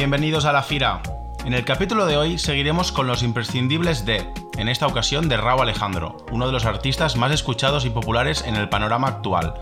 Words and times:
bienvenidos 0.00 0.46
a 0.46 0.52
La 0.54 0.62
Fira. 0.62 1.02
En 1.44 1.52
el 1.52 1.66
capítulo 1.66 2.06
de 2.06 2.16
hoy 2.16 2.38
seguiremos 2.38 2.90
con 2.90 3.06
los 3.06 3.22
imprescindibles 3.22 4.06
de, 4.06 4.26
en 4.56 4.70
esta 4.70 4.86
ocasión 4.86 5.28
de 5.28 5.36
Rao 5.36 5.60
Alejandro, 5.60 6.16
uno 6.32 6.46
de 6.46 6.52
los 6.52 6.64
artistas 6.64 7.16
más 7.16 7.32
escuchados 7.32 7.84
y 7.84 7.90
populares 7.90 8.42
en 8.46 8.56
el 8.56 8.70
panorama 8.70 9.08
actual. 9.08 9.52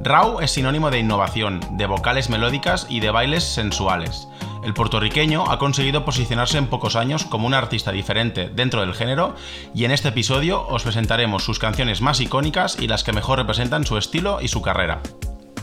Rao 0.00 0.40
es 0.40 0.52
sinónimo 0.52 0.90
de 0.90 1.00
innovación, 1.00 1.60
de 1.72 1.84
vocales 1.84 2.30
melódicas 2.30 2.86
y 2.88 3.00
de 3.00 3.10
bailes 3.10 3.44
sensuales. 3.44 4.28
El 4.64 4.72
puertorriqueño 4.72 5.44
ha 5.50 5.58
conseguido 5.58 6.06
posicionarse 6.06 6.56
en 6.56 6.68
pocos 6.68 6.96
años 6.96 7.26
como 7.26 7.46
un 7.46 7.52
artista 7.52 7.92
diferente 7.92 8.48
dentro 8.48 8.80
del 8.80 8.94
género 8.94 9.34
y 9.74 9.84
en 9.84 9.90
este 9.90 10.08
episodio 10.08 10.66
os 10.66 10.84
presentaremos 10.84 11.44
sus 11.44 11.58
canciones 11.58 12.00
más 12.00 12.18
icónicas 12.22 12.78
y 12.80 12.86
las 12.86 13.04
que 13.04 13.12
mejor 13.12 13.40
representan 13.40 13.84
su 13.84 13.98
estilo 13.98 14.38
y 14.40 14.48
su 14.48 14.62
carrera. 14.62 15.02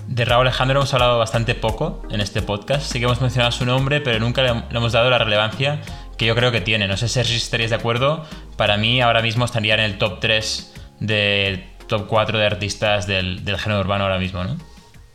De 0.08 0.26
Raúl 0.26 0.48
Alejandro 0.48 0.80
hemos 0.80 0.94
hablado 0.94 1.18
bastante 1.18 1.56
poco 1.56 2.04
en 2.10 2.22
este 2.22 2.42
podcast. 2.42 2.92
Sí 2.92 3.00
que 3.00 3.06
hemos 3.06 3.22
mencionado 3.22 3.52
su 3.52 3.66
nombre, 3.66 4.02
pero 4.02 4.20
nunca 4.20 4.42
le 4.42 4.50
hemos 4.78 4.92
dado 4.92 5.10
la 5.10 5.18
relevancia 5.18 5.82
que 6.18 6.26
yo 6.26 6.36
creo 6.36 6.52
que 6.52 6.62
tiene. 6.62 6.88
No 6.88 6.98
sé 6.98 7.08
si 7.08 7.20
estaréis 7.20 7.70
de 7.70 7.76
acuerdo. 7.76 8.26
Para 8.58 8.78
mí 8.78 9.02
ahora 9.02 9.22
mismo 9.22 9.46
estaría 9.46 9.74
en 9.76 9.80
el 9.80 9.98
top 9.98 10.20
3 10.20 10.74
de 11.00 11.68
top 11.88 12.08
4 12.08 12.38
de 12.38 12.46
artistas 12.46 13.08
del, 13.08 13.42
género 13.58 13.82
urbano 13.82 14.04
ahora 14.04 14.20
mismo, 14.20 14.44
¿no? 14.44 14.58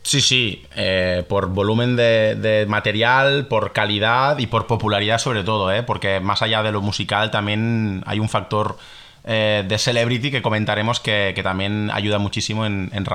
Sí, 0.01 0.21
sí, 0.21 0.65
eh, 0.75 1.23
por 1.27 1.49
volumen 1.49 1.95
de, 1.95 2.65
material, 2.67 3.47
por 3.47 3.73
calidad 3.73 4.39
y 4.39 4.47
por 4.47 4.65
popularidad 4.65 5.19
sobre 5.19 5.43
todo, 5.43 5.71
¿eh? 5.71 5.83
porque 5.83 6.19
más 6.19 6.41
allá 6.41 6.63
de 6.63 6.71
lo 6.71 6.81
musical 6.81 7.31
también 7.31 8.01
hay 8.07 8.19
un 8.19 8.29
factor 8.29 8.77
eh, 9.25 9.63
de 9.67 9.77
celebrity 9.77 10.31
que 10.31 10.41
comentaremos 10.41 10.99
que, 10.99 11.39
también 11.43 11.91
ayuda 11.91 12.17
muchísimo 12.17 12.65
en, 12.65 12.89
en. 12.93 13.05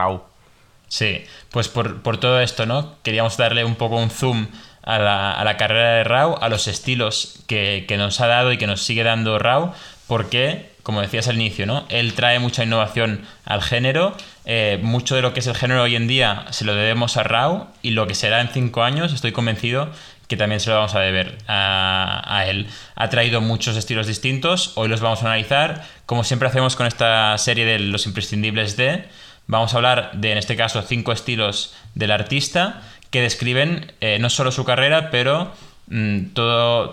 Sí, 0.89 1.25
pues 1.51 1.69
por, 1.69 2.19
todo 2.19 2.41
esto, 2.41 2.67
¿no? 2.67 2.97
Queríamos 3.03 3.37
darle 3.37 3.65
un 3.65 3.75
poco 3.75 3.97
un 3.97 4.11
zoom 4.11 4.47
a 4.83 4.99
la, 4.99 5.57
carrera 5.57 5.95
de 5.95 6.05
Rao, 6.05 6.39
a 6.43 6.49
los 6.49 6.69
estilos 6.69 7.41
que, 7.47 7.87
nos 7.99 8.21
ha 8.21 8.27
dado 8.27 8.53
y 8.53 8.59
que 8.59 8.67
nos 8.67 8.83
sigue 8.83 9.03
dando 9.03 9.39
Rao, 9.39 9.75
porque, 10.07 10.71
como 10.83 11.01
decías 11.01 11.27
al 11.29 11.37
inicio, 11.37 11.67
¿no? 11.67 11.87
Él 11.89 12.15
trae 12.15 12.39
mucha 12.39 12.65
innovación 12.65 13.27
al 13.45 13.63
género, 13.63 14.17
eh, 14.45 14.79
mucho 14.83 15.17
de 15.17 15.23
lo 15.23 15.33
que 15.33 15.41
es 15.41 15.47
el 15.47 15.57
género 15.57 15.83
hoy 15.83 15.97
en 15.97 16.07
día 16.07 16.45
se 16.51 16.65
lo 16.65 16.75
debemos 16.75 17.17
a 17.17 17.23
Rao 17.23 17.69
y 17.83 17.91
lo 17.91 18.07
que 18.07 18.15
será 18.15 18.41
en 18.41 18.49
cinco 18.49 18.83
años, 18.83 19.13
estoy 19.13 19.33
convencido 19.33 19.91
que 20.29 20.37
también 20.37 20.61
se 20.61 20.71
lo 20.71 20.77
vamos 20.77 20.95
a 20.95 21.01
deber 21.01 21.39
a, 21.49 22.23
a, 22.27 22.47
él. 22.47 22.67
Ha 22.95 23.11
traído 23.11 23.41
muchos 23.41 23.77
estilos 23.77 24.07
distintos, 24.07 24.73
hoy 24.75 24.89
los 24.89 25.01
vamos 25.01 25.23
a 25.23 25.27
analizar, 25.27 25.87
como 26.07 26.25
siempre 26.25 26.49
hacemos 26.49 26.77
con 26.77 26.87
esta 26.87 27.37
serie 27.39 27.65
de 27.65 27.79
los 27.79 28.07
imprescindibles 28.07 28.77
de... 28.77 29.05
Vamos 29.47 29.75
a 29.75 29.77
hablar 29.77 30.13
de, 30.15 30.33
en 30.33 30.39
este 30.39 30.57
caso, 30.57 30.83
cinco 30.83 31.13
estilos 31.13 31.75
del 31.95 32.11
artista 32.11 32.83
que 33.11 33.21
describen 33.21 33.93
eh, 34.01 34.19
no 34.21 34.31
solo 34.31 34.51
su 34.51 34.65
carrera, 34.65 35.11
pero 35.11 35.53
mm, 35.89 36.33
todas 36.35 36.91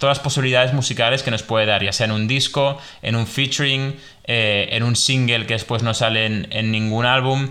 las 0.00 0.18
posibilidades 0.18 0.72
musicales 0.72 1.22
que 1.22 1.30
nos 1.30 1.42
puede 1.42 1.66
dar, 1.66 1.84
ya 1.84 1.92
sea 1.92 2.06
en 2.06 2.12
un 2.12 2.26
disco, 2.26 2.78
en 3.02 3.14
un 3.14 3.26
featuring, 3.26 3.94
eh, 4.24 4.70
en 4.72 4.82
un 4.82 4.96
single 4.96 5.46
que 5.46 5.54
después 5.54 5.82
no 5.82 5.94
sale 5.94 6.26
en, 6.26 6.72
ningún 6.72 7.06
álbum. 7.06 7.48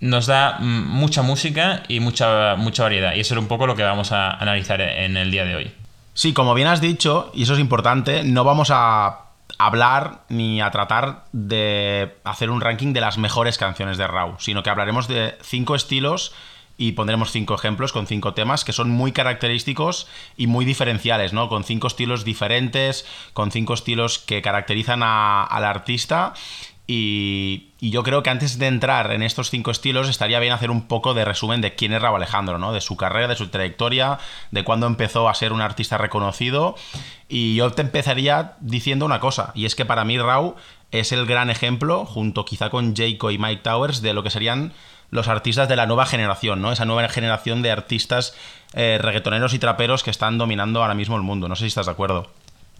Nos 0.00 0.26
da 0.26 0.58
mm, 0.60 0.86
mucha 0.88 1.22
música 1.22 1.82
y 1.88 2.00
mucha, 2.00 2.54
mucha 2.56 2.84
variedad. 2.84 3.14
Y 3.14 3.20
eso 3.20 3.34
es 3.34 3.40
un 3.40 3.48
poco 3.48 3.66
lo 3.66 3.74
que 3.74 3.82
vamos 3.82 4.12
a 4.12 4.30
analizar 4.32 4.80
en 4.80 5.16
el 5.16 5.30
día 5.30 5.44
de 5.44 5.56
hoy. 5.56 5.72
Sí, 6.14 6.34
como 6.34 6.54
bien 6.54 6.68
has 6.68 6.80
dicho, 6.80 7.32
y 7.34 7.44
eso 7.44 7.54
es 7.54 7.60
importante, 7.60 8.22
no 8.22 8.44
vamos 8.44 8.68
a 8.70 9.31
hablar 9.58 10.24
ni 10.28 10.60
a 10.60 10.70
tratar 10.70 11.24
de 11.32 12.16
hacer 12.24 12.50
un 12.50 12.60
ranking 12.60 12.92
de 12.92 13.00
las 13.00 13.18
mejores 13.18 13.58
canciones 13.58 13.98
de 13.98 14.06
Raw, 14.06 14.36
sino 14.38 14.62
que 14.62 14.70
hablaremos 14.70 15.08
de 15.08 15.36
cinco 15.42 15.74
estilos 15.74 16.34
y 16.78 16.92
pondremos 16.92 17.30
cinco 17.30 17.54
ejemplos 17.54 17.92
con 17.92 18.06
cinco 18.06 18.34
temas 18.34 18.64
que 18.64 18.72
son 18.72 18.90
muy 18.90 19.12
característicos 19.12 20.08
y 20.36 20.46
muy 20.46 20.64
diferenciales, 20.64 21.32
¿no? 21.32 21.48
Con 21.48 21.64
cinco 21.64 21.86
estilos 21.86 22.24
diferentes, 22.24 23.06
con 23.34 23.50
cinco 23.50 23.74
estilos 23.74 24.18
que 24.18 24.42
caracterizan 24.42 25.02
al 25.02 25.64
artista 25.64 26.34
y, 26.86 27.71
yo 27.90 28.04
creo 28.04 28.22
que 28.22 28.30
antes 28.30 28.58
de 28.58 28.68
entrar 28.68 29.10
en 29.10 29.22
estos 29.22 29.50
cinco 29.50 29.70
estilos 29.70 30.08
estaría 30.08 30.38
bien 30.38 30.52
hacer 30.52 30.70
un 30.70 30.86
poco 30.86 31.14
de 31.14 31.24
resumen 31.24 31.60
de 31.60 31.74
quién 31.74 31.92
es 31.92 32.00
Raúl 32.00 32.16
Alejandro, 32.16 32.58
¿no? 32.58 32.72
De 32.72 32.80
su 32.80 32.96
carrera, 32.96 33.26
de 33.26 33.34
su 33.34 33.48
trayectoria, 33.48 34.18
de 34.52 34.62
cuándo 34.62 34.86
empezó 34.86 35.28
a 35.28 35.34
ser 35.34 35.52
un 35.52 35.60
artista 35.60 35.98
reconocido. 35.98 36.76
Y 37.28 37.56
yo 37.56 37.70
te 37.72 37.82
empezaría 37.82 38.52
diciendo 38.60 39.04
una 39.04 39.18
cosa, 39.18 39.50
y 39.54 39.64
es 39.64 39.74
que 39.74 39.84
para 39.84 40.04
mí 40.04 40.16
Raúl 40.18 40.54
es 40.92 41.10
el 41.10 41.26
gran 41.26 41.50
ejemplo, 41.50 42.04
junto 42.04 42.44
quizá 42.44 42.70
con 42.70 42.94
Jayco 42.94 43.30
y 43.30 43.38
Mike 43.38 43.62
Towers, 43.62 44.00
de 44.00 44.14
lo 44.14 44.22
que 44.22 44.30
serían 44.30 44.72
los 45.10 45.28
artistas 45.28 45.68
de 45.68 45.76
la 45.76 45.86
nueva 45.86 46.06
generación, 46.06 46.62
¿no? 46.62 46.70
Esa 46.70 46.84
nueva 46.84 47.08
generación 47.08 47.62
de 47.62 47.70
artistas 47.70 48.36
eh, 48.74 48.98
reggaetoneros 49.00 49.54
y 49.54 49.58
traperos 49.58 50.02
que 50.02 50.10
están 50.10 50.38
dominando 50.38 50.82
ahora 50.82 50.94
mismo 50.94 51.16
el 51.16 51.22
mundo. 51.22 51.48
No 51.48 51.56
sé 51.56 51.64
si 51.64 51.68
estás 51.68 51.86
de 51.86 51.92
acuerdo. 51.92 52.30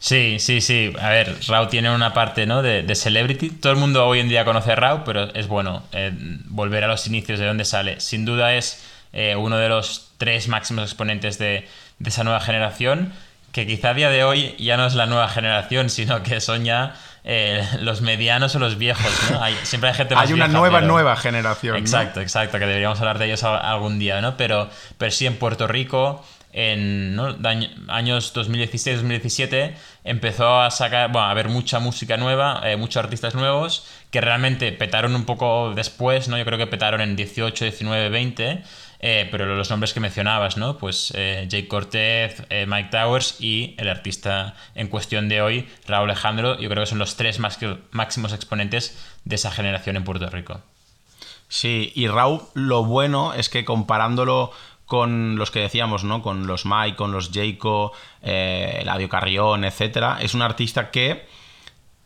Sí, 0.02 0.40
sí, 0.40 0.60
sí. 0.60 0.92
A 1.00 1.10
ver, 1.10 1.36
Rao 1.46 1.68
tiene 1.68 1.94
una 1.94 2.12
parte 2.12 2.44
¿no? 2.44 2.60
de, 2.60 2.92
celebrity. 2.96 3.50
Todo 3.50 3.72
el 3.72 3.78
mundo 3.78 4.04
hoy 4.04 4.18
en 4.18 4.28
día 4.28 4.44
conoce 4.44 4.72
a 4.72 4.74
Rao, 4.74 5.04
pero 5.04 5.32
es 5.32 5.46
bueno 5.46 5.84
eh, 5.92 6.10
volver 6.46 6.82
a 6.82 6.88
los 6.88 7.06
inicios 7.06 7.38
de 7.38 7.46
dónde 7.46 7.64
sale. 7.64 8.00
Sin 8.00 8.24
duda 8.24 8.52
es 8.52 8.84
eh, 9.12 9.36
uno 9.36 9.58
de 9.58 9.68
los 9.68 10.10
tres 10.18 10.48
máximos 10.48 10.82
exponentes 10.82 11.38
de, 11.38 11.68
esa 12.04 12.24
nueva 12.24 12.40
generación, 12.40 13.12
que 13.52 13.64
quizá 13.64 13.90
a 13.90 13.94
día 13.94 14.10
de 14.10 14.24
hoy 14.24 14.56
ya 14.58 14.76
no 14.76 14.86
es 14.86 14.94
la 14.94 15.06
nueva 15.06 15.28
generación, 15.28 15.88
sino 15.90 16.24
que 16.24 16.40
son 16.40 16.64
ya 16.64 16.96
eh, 17.22 17.64
los 17.78 18.00
medianos 18.00 18.56
o 18.56 18.58
los 18.58 18.78
viejos. 18.78 19.06
¿no? 19.30 19.40
Hay, 19.40 19.56
siempre 19.62 19.90
hay 19.90 19.94
gente 19.94 20.14
más 20.16 20.26
Hay 20.26 20.32
una 20.32 20.48
nueva, 20.48 20.80
nueva 20.80 21.14
generación. 21.14 21.76
Exacto, 21.76 22.20
exacto, 22.20 22.58
que 22.58 22.66
deberíamos 22.66 22.98
hablar 22.98 23.20
de 23.20 23.26
ellos 23.26 23.44
algún 23.44 24.00
día, 24.00 24.20
¿no? 24.20 24.36
Pero, 24.36 24.68
pero 24.98 25.12
sí 25.12 25.26
en 25.26 25.36
Puerto 25.36 25.68
Rico 25.68 26.24
en 26.52 27.18
años 27.88 28.34
2016-2017 28.34 29.74
empezó 30.04 30.60
a 30.60 30.70
sacar, 30.70 31.16
a 31.16 31.30
haber 31.30 31.48
mucha 31.48 31.78
música 31.78 32.16
nueva, 32.16 32.60
eh, 32.64 32.76
muchos 32.76 33.02
artistas 33.02 33.34
nuevos 33.34 33.86
que 34.10 34.20
realmente 34.20 34.70
petaron 34.72 35.14
un 35.14 35.24
poco 35.24 35.72
después, 35.74 36.28
¿no? 36.28 36.36
Yo 36.36 36.44
creo 36.44 36.58
que 36.58 36.66
petaron 36.66 37.00
en 37.00 37.16
18, 37.16 37.64
19, 37.64 38.10
20, 38.10 38.62
pero 39.30 39.46
los 39.56 39.70
nombres 39.70 39.94
que 39.94 40.00
mencionabas, 40.00 40.56
¿no? 40.56 40.76
Pues 40.76 41.12
eh, 41.16 41.46
Jake 41.48 41.68
Cortez, 41.68 42.42
eh, 42.50 42.66
Mike 42.68 42.90
Towers 42.90 43.40
y 43.40 43.74
el 43.78 43.88
artista 43.88 44.54
en 44.74 44.88
cuestión 44.88 45.28
de 45.28 45.40
hoy, 45.40 45.68
Raúl 45.88 46.10
Alejandro, 46.10 46.58
yo 46.60 46.68
creo 46.68 46.82
que 46.82 46.90
son 46.90 46.98
los 46.98 47.16
tres 47.16 47.38
más 47.38 47.58
máximos 47.90 48.32
exponentes 48.32 48.98
de 49.24 49.34
esa 49.36 49.50
generación 49.50 49.96
en 49.96 50.04
Puerto 50.04 50.28
Rico. 50.28 50.60
Sí, 51.48 51.92
y 51.94 52.08
Raúl, 52.08 52.40
lo 52.54 52.84
bueno 52.84 53.34
es 53.34 53.50
que 53.50 53.66
comparándolo 53.66 54.52
con 54.92 55.36
los 55.36 55.50
que 55.50 55.60
decíamos, 55.60 56.04
¿no? 56.04 56.20
Con 56.20 56.46
los 56.46 56.66
Mike, 56.66 56.96
con 56.96 57.12
los 57.12 57.30
Jayco, 57.32 57.92
eh, 58.20 58.80
Eladio 58.82 59.08
Carrión, 59.08 59.64
etc. 59.64 60.18
Es 60.20 60.34
un 60.34 60.42
artista 60.42 60.90
que 60.90 61.26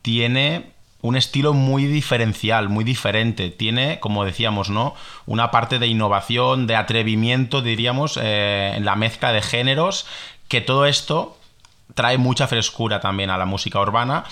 tiene 0.03 0.71
un 1.03 1.17
estilo 1.17 1.53
muy 1.53 1.87
diferencial, 1.87 2.69
muy 2.69 2.85
diferente. 2.85 3.51
Tiene, 3.51 3.99
como 3.99 4.25
decíamos, 4.25 4.71
¿no? 4.71 4.95
Una 5.27 5.51
parte 5.51 5.81
de 5.81 5.89
innovación, 5.89 6.69
de 6.69 6.77
atrevimiento, 6.77 7.61
diríamos, 7.61 8.21
eh, 8.23 8.75
en 8.77 8.85
la 8.85 8.95
mezcla 8.95 9.33
de 9.33 9.43
géneros, 9.43 10.07
que 10.47 10.61
todo 10.61 10.87
esto 10.87 11.37
trae 11.97 12.19
mucha 12.19 12.47
frescura 12.47 13.01
también 13.01 13.31
a 13.31 13.37
la 13.37 13.47
música 13.47 13.81
urbana 13.81 14.23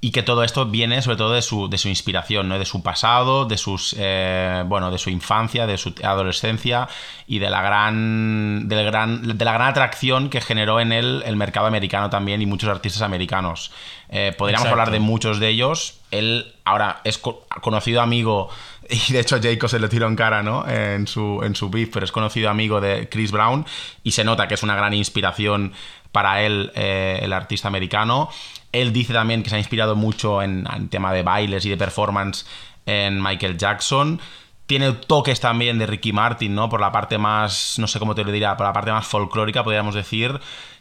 y 0.00 0.12
que 0.12 0.22
todo 0.22 0.44
esto 0.44 0.66
viene 0.66 1.02
sobre 1.02 1.16
todo 1.16 1.32
de 1.32 1.42
su, 1.42 1.68
de 1.68 1.76
su 1.76 1.88
inspiración, 1.88 2.48
¿no? 2.48 2.58
de 2.58 2.64
su 2.64 2.82
pasado, 2.82 3.46
de 3.46 3.58
sus 3.58 3.96
eh, 3.98 4.62
bueno, 4.66 4.92
de 4.92 4.98
su 4.98 5.10
infancia, 5.10 5.66
de 5.66 5.76
su 5.76 5.92
adolescencia 6.04 6.88
y 7.26 7.40
de 7.40 7.50
la 7.50 7.62
gran, 7.62 8.68
del 8.68 8.84
gran, 8.86 9.36
de 9.36 9.44
la 9.44 9.52
gran 9.52 9.68
atracción 9.68 10.30
que 10.30 10.40
generó 10.40 10.78
en 10.78 10.92
él 10.92 11.22
el 11.26 11.34
mercado 11.34 11.66
americano 11.66 12.10
también 12.10 12.40
y 12.40 12.46
muchos 12.46 12.70
artistas 12.70 13.02
americanos. 13.02 13.72
Eh, 14.08 14.32
podríamos 14.38 14.68
hablar 14.68 14.92
de 14.92 15.00
muchos 15.00 15.40
de 15.40 15.48
ellos. 15.48 15.98
Él 16.12 16.54
ahora 16.64 17.00
es 17.02 17.18
conocido 17.18 18.00
amigo 18.00 18.50
y 19.08 19.12
de 19.12 19.20
hecho 19.20 19.38
Jacob 19.42 19.68
se 19.68 19.78
le 19.78 19.88
tiró 19.88 20.06
en 20.06 20.16
cara, 20.16 20.42
¿no? 20.42 20.66
En 20.68 21.06
su, 21.06 21.40
en 21.42 21.54
su 21.54 21.68
beef, 21.70 21.90
pero 21.92 22.04
es 22.04 22.12
conocido 22.12 22.50
amigo 22.50 22.80
de 22.80 23.08
Chris 23.08 23.30
Brown 23.30 23.66
y 24.02 24.12
se 24.12 24.24
nota 24.24 24.48
que 24.48 24.54
es 24.54 24.62
una 24.62 24.74
gran 24.74 24.94
inspiración 24.94 25.72
para 26.12 26.42
él, 26.42 26.72
eh, 26.74 27.20
el 27.22 27.32
artista 27.32 27.68
americano. 27.68 28.30
Él 28.72 28.92
dice 28.92 29.12
también 29.12 29.42
que 29.42 29.50
se 29.50 29.56
ha 29.56 29.58
inspirado 29.58 29.96
mucho 29.96 30.42
en, 30.42 30.66
tema 30.90 31.12
de 31.12 31.22
bailes 31.22 31.64
y 31.64 31.70
de 31.70 31.76
performance 31.76 32.46
en 32.86 33.22
Michael 33.22 33.58
Jackson. 33.58 34.20
Tiene 34.66 34.92
toques 34.92 35.40
también 35.40 35.78
de 35.78 35.86
Ricky 35.86 36.12
Martin, 36.12 36.54
¿no? 36.54 36.68
Por 36.68 36.80
la 36.80 36.92
parte 36.92 37.16
más, 37.16 37.78
no 37.78 37.86
sé 37.86 37.98
cómo 37.98 38.14
te 38.14 38.24
lo 38.24 38.32
diría, 38.32 38.56
por 38.56 38.66
la 38.66 38.72
parte 38.72 38.92
más 38.92 39.06
folclórica, 39.06 39.64
podríamos 39.64 39.94
decir. 39.94 40.38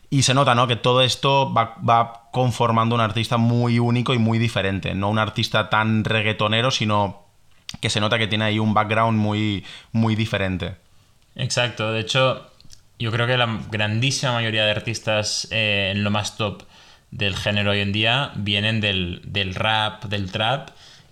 Y 0.10 0.24
se 0.24 0.34
nota, 0.34 0.56
¿no? 0.56 0.68
Que 0.68 0.76
todo 0.76 1.02
esto 1.02 1.54
va, 1.54 2.30
conformando 2.32 2.96
un 2.96 3.02
artista 3.02 3.38
muy 3.38 3.80
único 3.80 4.14
y 4.14 4.18
muy 4.18 4.40
diferente. 4.40 4.94
No 4.94 5.10
un 5.10 5.20
artista 5.20 5.70
tan 5.70 6.04
reggaetonero, 6.04 6.72
sino 6.72 7.27
que 7.82 7.90
se 7.90 8.00
nota 8.00 8.18
que 8.18 8.28
tiene 8.28 8.46
ahí 8.46 8.60
un 8.60 8.74
background 8.74 9.18
muy, 9.18 9.66
muy 9.92 10.16
diferente. 10.16 10.76
Exacto. 11.36 11.92
De 11.92 12.00
hecho, 12.00 12.52
yo 13.00 13.12
creo 13.12 13.28
que 13.28 13.38
la 13.38 13.60
grandísima 13.70 14.34
mayoría 14.34 14.66
de 14.66 14.72
artistas 14.72 15.48
eh, 15.52 15.92
en 15.94 16.04
lo 16.04 16.10
más 16.10 16.38
top 16.38 16.64
del 17.12 17.36
género 17.36 17.72
hoy 17.72 17.80
en 17.80 17.92
día 17.92 18.32
vienen 18.36 18.82
del, 18.82 19.22
rap, 19.56 20.06
del 20.06 20.32
trap, 20.32 20.70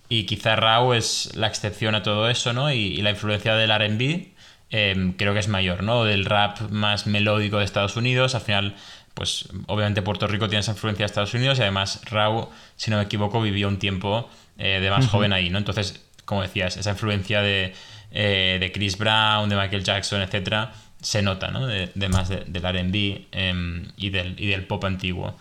y 0.10 0.26
quizá 0.26 0.56
Rao 0.56 0.94
es 0.94 1.32
la 1.36 1.48
excepción 1.48 1.96
a 1.96 2.04
todo 2.04 2.30
eso, 2.30 2.54
¿no? 2.54 2.72
Y, 2.72 3.02
la 3.02 3.12
influencia 3.12 3.56
del 3.56 3.72
RB 3.72 4.34
em, 4.70 5.14
creo 5.14 5.34
que 5.34 5.40
es 5.40 5.48
mayor, 5.48 5.84
¿no? 5.84 6.04
Del 6.04 6.26
rap 6.26 6.60
más 6.70 7.08
melódico 7.08 7.58
de 7.58 7.66
Estados 7.66 7.96
Unidos. 7.96 8.36
Al 8.36 8.42
final, 8.42 8.76
pues 9.16 9.50
obviamente 9.68 10.02
Puerto 10.04 10.28
Rico 10.28 10.48
tiene 10.48 10.60
esa 10.60 10.74
influencia 10.74 11.04
de 11.04 11.08
Estados 11.08 11.34
Unidos 11.34 11.58
y 11.58 11.62
además 11.62 12.02
Rau, 12.06 12.50
si 12.76 12.92
no 12.92 12.98
me 12.98 13.04
equivoco, 13.04 13.42
vivió 13.42 13.68
un 13.68 13.80
tiempo 13.80 14.30
eh, 14.60 14.80
de 14.80 14.90
más 14.92 15.08
joven 15.08 15.34
ahí, 15.34 15.50
¿no? 15.50 15.58
Entonces, 15.58 16.06
como 16.26 16.42
decías, 16.42 16.78
esa 16.78 16.92
influencia 16.92 17.42
de, 17.42 17.74
eh, 18.12 18.58
de 18.60 18.72
Chris 18.72 18.98
Brown, 18.98 19.50
de 19.50 19.56
Michael 19.56 19.84
Jackson, 19.84 20.22
etcétera, 20.22 20.74
se 21.02 21.22
nota, 21.22 21.52
¿no? 21.52 21.68
De, 21.68 21.92
del 21.96 22.12
RB 22.12 23.28
em, 23.32 23.92
y, 23.96 24.10
del, 24.10 24.40
y 24.40 24.48
del 24.48 24.66
pop 24.66 24.84
antiguo. 24.86 25.38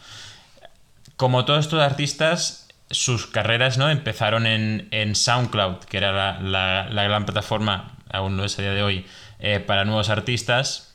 Como 1.17 1.45
todos 1.45 1.65
estos 1.65 1.81
artistas, 1.81 2.69
sus 2.91 3.27
carreras 3.27 3.79
¿no? 3.79 3.91
empezaron 3.91 4.47
en, 4.47 5.15
SoundCloud, 5.15 5.79
que 5.85 5.97
era 5.97 6.41
la, 6.41 7.05
gran 7.05 7.25
plataforma, 7.25 7.97
aún 8.11 8.37
no 8.37 8.45
es 8.45 8.59
a 8.59 8.63
día 8.63 8.73
de 8.73 8.83
hoy, 8.83 9.07
eh, 9.39 9.61
para 9.61 9.85
nuevos 9.85 10.11
artistas. 10.11 10.95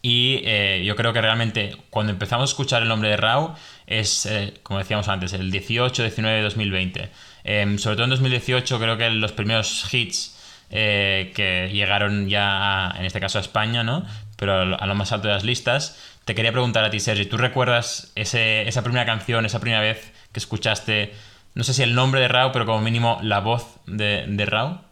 Y 0.00 0.40
eh, 0.44 0.82
yo 0.84 0.96
creo 0.96 1.12
que 1.12 1.20
realmente 1.20 1.76
cuando 1.90 2.12
empezamos 2.12 2.50
a 2.50 2.52
escuchar 2.52 2.82
el 2.82 2.88
nombre 2.88 3.08
de 3.08 3.16
Rao 3.16 3.54
es, 3.86 4.28
como 4.62 4.78
decíamos 4.80 5.08
antes, 5.08 5.32
el 5.32 5.50
18, 5.50 6.02
19 6.02 6.36
de 6.36 6.42
2020. 6.42 7.10
Sobre 7.44 7.96
todo 7.96 8.04
en 8.04 8.10
2018 8.10 8.78
creo 8.78 8.96
que 8.96 9.10
los 9.10 9.32
primeros 9.32 9.92
hits 9.92 10.38
que 10.70 11.70
llegaron 11.72 12.28
ya, 12.28 12.94
en 12.98 13.04
este 13.04 13.20
caso 13.20 13.38
a 13.38 13.40
España, 13.40 13.82
¿no? 13.82 14.06
pero 14.42 14.76
a 14.76 14.86
lo 14.86 14.94
más 14.96 15.12
alto 15.12 15.28
de 15.28 15.34
las 15.34 15.44
listas, 15.44 15.96
te 16.24 16.34
quería 16.34 16.50
preguntar 16.50 16.84
a 16.84 16.90
ti, 16.90 16.98
Sergi, 16.98 17.26
¿tú 17.26 17.36
recuerdas 17.36 18.10
esa 18.16 18.82
primera 18.82 19.06
canción, 19.06 19.46
esa 19.46 19.60
primera 19.60 19.80
vez 19.80 20.12
que 20.32 20.40
escuchaste, 20.40 21.14
no 21.54 21.62
sé 21.62 21.74
si 21.74 21.84
el 21.84 21.94
nombre 21.94 22.20
de 22.20 22.26
Rao, 22.26 22.50
pero 22.50 22.66
como 22.66 22.80
mínimo 22.80 23.20
la 23.22 23.38
voz 23.38 23.78
de, 23.86 24.24
de 24.26 24.44
Rao? 24.44 24.82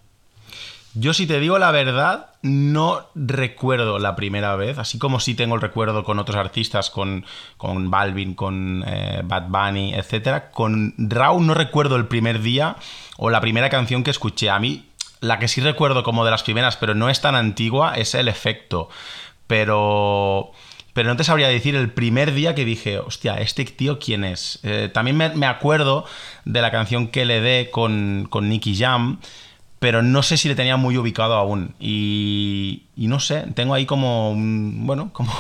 Yo 0.95 1.15
si 1.15 1.27
te 1.27 1.39
digo 1.39 1.59
la 1.59 1.71
verdad, 1.71 2.31
no 2.43 3.07
recuerdo 3.15 4.01
la 4.01 4.17
primera 4.17 4.57
vez, 4.57 4.79
así 4.79 4.99
como 4.99 5.21
sí 5.21 5.35
tengo 5.35 5.55
el 5.55 5.61
recuerdo 5.61 6.03
con 6.03 6.19
otros 6.19 6.37
artistas, 6.37 6.91
con, 6.91 7.25
con 7.57 7.91
Balvin, 7.91 8.35
con 8.35 8.83
eh, 8.87 9.23
Bad 9.25 9.49
Bunny, 9.49 9.95
etc. 9.95 10.51
Con 10.51 10.95
Rao 10.99 11.39
no 11.41 11.55
recuerdo 11.55 11.95
el 11.95 12.07
primer 12.07 12.43
día 12.43 12.77
o 13.19 13.31
la 13.31 13.41
primera 13.41 13.71
canción 13.71 14.03
que 14.03 14.11
escuché. 14.11 14.51
A 14.51 14.59
mí, 14.59 14.87
la 15.21 15.39
que 15.39 15.47
sí 15.47 15.61
recuerdo 15.61 16.03
como 16.03 16.25
de 16.25 16.33
las 16.33 16.43
primeras, 16.43 16.77
pero 16.77 16.97
no 16.97 17.09
es 17.09 17.21
tan 17.21 17.37
antigua, 17.37 17.95
es 17.95 18.15
El 18.15 18.27
Efecto. 18.27 18.89
Pero 19.47 20.53
pero 20.93 21.09
no 21.09 21.17
te 21.17 21.25
sabría 21.25 21.49
decir 21.49 21.77
el 21.77 21.91
primer 21.91 22.35
día 22.35 22.55
que 22.55 22.65
dije, 22.65 22.99
hostia, 22.99 23.37
¿este 23.37 23.65
tío 23.65 23.99
quién 23.99 24.25
es? 24.25 24.59
Eh, 24.65 24.91
también 24.93 25.17
me, 25.17 25.47
acuerdo 25.47 26.05
de 26.45 26.61
la 26.61 26.71
canción 26.71 27.09
que 27.09 27.25
le 27.25 27.41
dé 27.41 27.71
con, 27.71 28.27
con 28.29 28.49
Nicky 28.49 28.77
Jam, 28.77 29.21
pero 29.81 30.03
no 30.03 30.23
sé 30.23 30.37
si 30.37 30.47
le 30.47 30.55
tenía 30.55 30.77
muy 30.77 30.99
ubicado 30.99 31.35
aún. 31.35 31.75
Y, 31.81 32.83
no 32.97 33.19
sé, 33.19 33.47
tengo 33.55 33.75
ahí 33.75 33.87
como 33.87 34.31
un, 34.31 34.87
bueno, 34.87 35.11
como, 35.13 35.33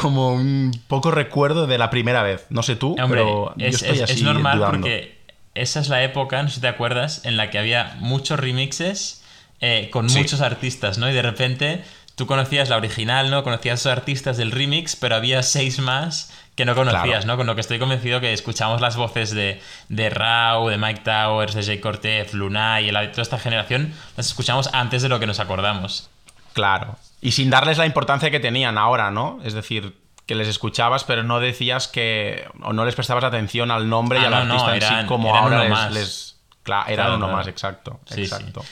como 0.00 0.32
un 0.32 0.70
poco 0.86 1.10
recuerdo 1.10 1.66
de 1.66 1.76
la 1.76 1.90
primera 1.90 2.22
vez. 2.22 2.46
No 2.48 2.62
sé 2.62 2.76
tú, 2.76 2.96
pero 3.08 3.52
es, 3.58 3.80
yo 3.80 3.92
estoy 3.92 4.16
es, 4.16 4.22
normal 4.22 4.62
porque 4.64 5.18
esa 5.54 5.80
es 5.80 5.88
la 5.88 6.02
época, 6.04 6.42
no 6.42 6.48
sé 6.48 6.56
si 6.56 6.60
te 6.60 6.68
acuerdas, 6.68 7.24
en 7.24 7.36
la 7.36 7.50
que 7.50 7.58
había 7.58 7.96
muchos 7.98 8.38
remixes 8.38 9.22
eh, 9.60 9.88
con 9.90 10.06
muchos 10.06 10.40
artistas, 10.40 10.98
¿no? 10.98 11.10
Y 11.10 11.12
de 11.12 11.22
repente 11.22 11.82
tú 12.14 12.26
conocías 12.26 12.68
la 12.68 12.76
original, 12.76 13.30
¿no? 13.30 13.42
Conocías 13.42 13.72
a 13.72 13.80
esos 13.80 13.92
artistas 13.92 14.36
del 14.36 14.52
remix, 14.52 14.94
pero 14.94 15.16
había 15.16 15.42
seis 15.42 15.80
más 15.80 16.32
que 16.54 16.64
no 16.64 16.74
conocías, 16.74 17.26
¿no? 17.26 17.36
Con 17.36 17.46
lo 17.46 17.54
que 17.54 17.60
estoy 17.60 17.78
convencido 17.78 18.20
que 18.20 18.32
escuchamos 18.32 18.80
las 18.80 18.96
voces 18.96 19.32
de, 19.32 19.60
de 19.88 20.10
Rao, 20.10 20.68
de 20.68 20.78
Mike 20.78 21.00
Towers, 21.04 21.54
de 21.54 21.64
Jay 21.64 21.80
Cortez, 21.80 22.32
Luna 22.32 22.80
y 22.80 22.90
toda 22.90 23.22
esta 23.22 23.38
generación, 23.38 23.92
las 24.16 24.26
escuchamos 24.26 24.70
antes 24.72 25.02
de 25.02 25.08
lo 25.08 25.18
que 25.18 25.26
nos 25.26 25.40
acordamos. 25.40 26.10
Claro. 26.52 26.96
Y 27.20 27.32
sin 27.32 27.50
darles 27.50 27.78
la 27.78 27.86
importancia 27.86 28.30
que 28.30 28.38
tenían 28.38 28.78
ahora, 28.78 29.10
¿no? 29.10 29.40
Es 29.44 29.54
decir, 29.54 29.96
que 30.26 30.36
les 30.36 30.46
escuchabas, 30.46 31.02
pero 31.02 31.24
no 31.24 31.40
decías 31.40 31.88
que. 31.88 32.46
o 32.62 32.72
no 32.72 32.84
les 32.84 32.94
prestabas 32.94 33.24
atención 33.24 33.70
al 33.70 33.88
nombre 33.88 34.20
y 34.20 34.24
ah, 34.24 34.28
al 34.28 34.34
artista 34.34 34.76
en 34.76 34.82
sí, 34.82 35.06
como 35.08 35.34
ahora 35.34 35.90
les, 35.90 36.38
Claro, 36.62 36.90
eran 36.90 37.12
uno 37.14 37.28
más, 37.28 37.46
exacto. 37.48 38.00
exacto. 38.14 38.64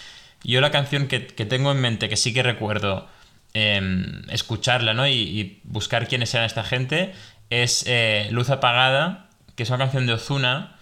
Yo 0.45 0.61
la 0.61 0.71
canción 0.71 1.09
que, 1.09 1.27
que 1.27 1.45
tengo 1.45 1.73
en 1.73 1.81
mente, 1.81 2.09
que 2.09 2.17
sí 2.17 2.33
que 2.33 2.43
recuerdo 2.43 3.07
Em, 3.55 4.23
escucharla 4.31 4.95
¿no? 4.95 5.07
Y, 5.07 5.61
buscar 5.65 6.09
quiénes 6.09 6.33
eran 6.33 6.47
esta 6.47 6.65
gente 6.65 7.13
es 7.53 7.85
eh, 7.87 8.29
Luz 8.31 8.49
Apagada, 8.49 9.27
que 9.57 9.65
es 9.65 9.69
una 9.69 9.79
canción 9.79 10.07
de 10.07 10.15
Ozuna 10.15 10.77